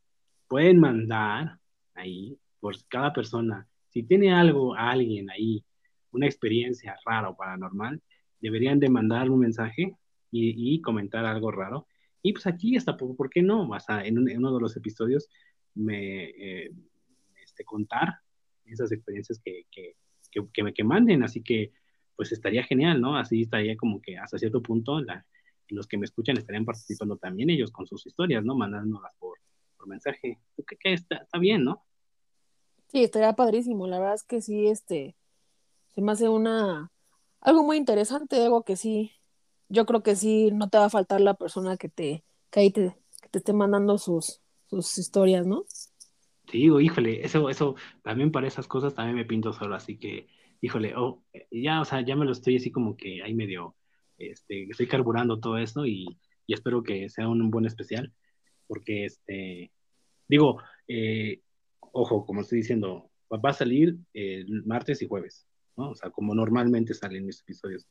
[0.48, 1.60] pueden mandar
[1.96, 5.66] ahí por cada persona, si tiene algo, alguien ahí,
[6.12, 8.02] una experiencia rara o paranormal,
[8.40, 9.96] deberían de mandar un mensaje
[10.32, 11.88] y, comentar algo raro.
[12.22, 13.70] Y pues aquí está, ¿por, qué no?
[13.70, 15.30] O en, uno de los episodios
[15.76, 16.72] me eh,
[17.44, 18.16] este, contar
[18.66, 19.96] esas experiencias que, que,
[20.54, 21.24] que, me, que manden.
[21.24, 21.72] Así que
[22.16, 23.18] pues estaría genial, ¿no?
[23.18, 25.00] Así estaría como que hasta cierto punto
[25.70, 28.56] los que me escuchan estarían participando también ellos con sus historias, ¿no?
[28.56, 29.40] Mandándolas por,
[29.78, 30.40] por mensaje.
[30.56, 31.84] ¿Qué, qué está, está, bien, ¿no?
[32.88, 33.88] Sí, estaría padrísimo.
[33.88, 35.16] La verdad es que sí, este,
[35.94, 36.92] se me hace una,
[37.42, 39.12] algo muy interesante, algo que sí,
[39.70, 42.72] yo creo que sí, no te va a faltar la persona que te, que ahí
[42.72, 45.66] te, que te esté mandando sus, sus historias, ¿no?
[46.52, 50.28] Sí, digo, híjole, eso, eso, también para esas cosas también me pinto solo, así que,
[50.62, 53.76] híjole, oh, ya, o sea, ya me lo estoy así como que ahí medio
[54.18, 56.06] este, estoy carburando todo esto y,
[56.48, 58.14] espero que sea un, buen especial,
[58.68, 59.72] porque, este,
[60.28, 61.42] digo, eh,
[61.80, 65.90] ojo, como estoy diciendo, va a salir el martes y jueves, ¿no?
[65.90, 67.88] O sea, como normalmente salen mis episodios.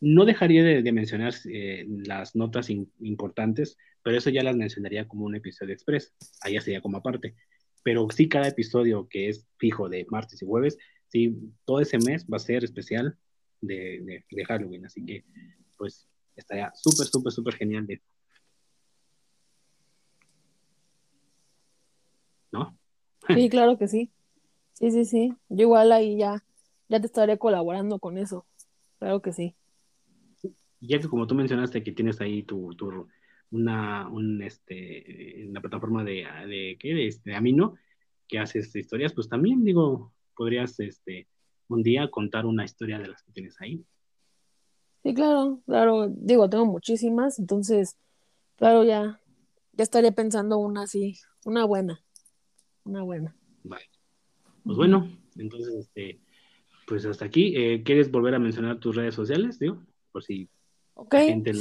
[0.00, 5.36] No dejaría de, mencionar eh, las notas importantes, pero eso ya las mencionaría como un
[5.36, 7.34] episodio express, allá sería como aparte.
[7.82, 10.76] Pero sí, cada episodio que es fijo de martes y jueves,
[11.08, 13.16] sí, todo ese mes va a ser especial
[13.60, 14.86] de, Halloween.
[14.86, 15.24] Así que,
[15.76, 18.02] pues, estaría súper, súper, súper genial de...
[22.52, 22.78] ¿No?
[23.28, 24.10] Sí, claro que sí.
[24.74, 25.32] Sí, sí, sí.
[25.48, 26.44] Yo igual ahí ya,
[26.88, 28.46] ya te estaré colaborando con eso.
[28.98, 29.54] Claro que sí.
[30.80, 33.08] Ya que como tú mencionaste que tienes ahí tu, tu
[33.50, 36.94] una, un, este, una plataforma de, de, ¿qué?
[36.94, 37.74] de, este, Amino,
[38.28, 41.28] que haces historias, pues también digo, podrías este,
[41.68, 43.84] un día contar una historia de las que tienes ahí.
[45.02, 46.08] Sí, claro, claro.
[46.08, 47.96] Digo, tengo muchísimas, entonces,
[48.56, 49.20] claro, ya,
[49.72, 51.14] ya estaría pensando una así,
[51.44, 52.02] una buena,
[52.84, 53.36] una buena.
[53.62, 53.84] Vale.
[54.64, 56.20] Pues bueno, entonces, este,
[56.86, 57.54] pues hasta aquí.
[57.56, 59.84] Eh, ¿Quieres volver a mencionar tus redes sociales, digo?
[60.10, 60.48] Por si
[60.96, 61.52] la gente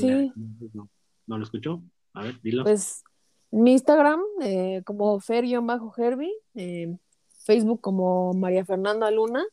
[1.28, 1.82] no, lo escuchó.
[2.14, 2.64] A ver, dilo.
[2.64, 3.04] Pues
[3.52, 6.98] mi Instagram, eh, como Fer-Herbie, eh,
[7.44, 9.44] Facebook como María Fernanda Luna,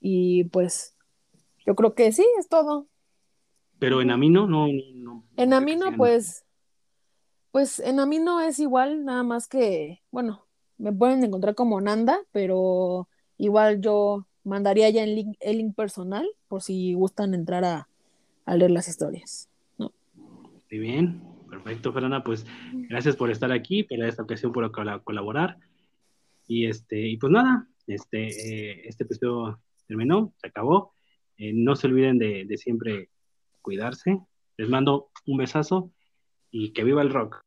[0.00, 0.96] y pues
[1.66, 2.86] yo creo que sí, es todo.
[3.78, 4.66] Pero en Amino no.
[5.36, 6.44] en Amino, pues,
[7.50, 10.46] pues en Amino es igual, nada más que, bueno,
[10.78, 16.28] me pueden encontrar como Nanda, pero igual yo mandaría ya el link, el link personal
[16.48, 17.89] por si gustan entrar a,
[18.50, 19.48] a leer las historias.
[19.78, 19.92] ¿no?
[20.14, 22.24] Muy bien, perfecto, Fernanda.
[22.24, 25.56] Pues gracias por estar aquí, por esta ocasión por colaborar.
[26.48, 30.92] Y este, y pues nada, este, eh, este episodio terminó, se acabó.
[31.36, 33.08] Eh, no se olviden de, de siempre
[33.62, 34.18] cuidarse.
[34.56, 35.92] Les mando un besazo
[36.50, 37.44] y que viva el rock.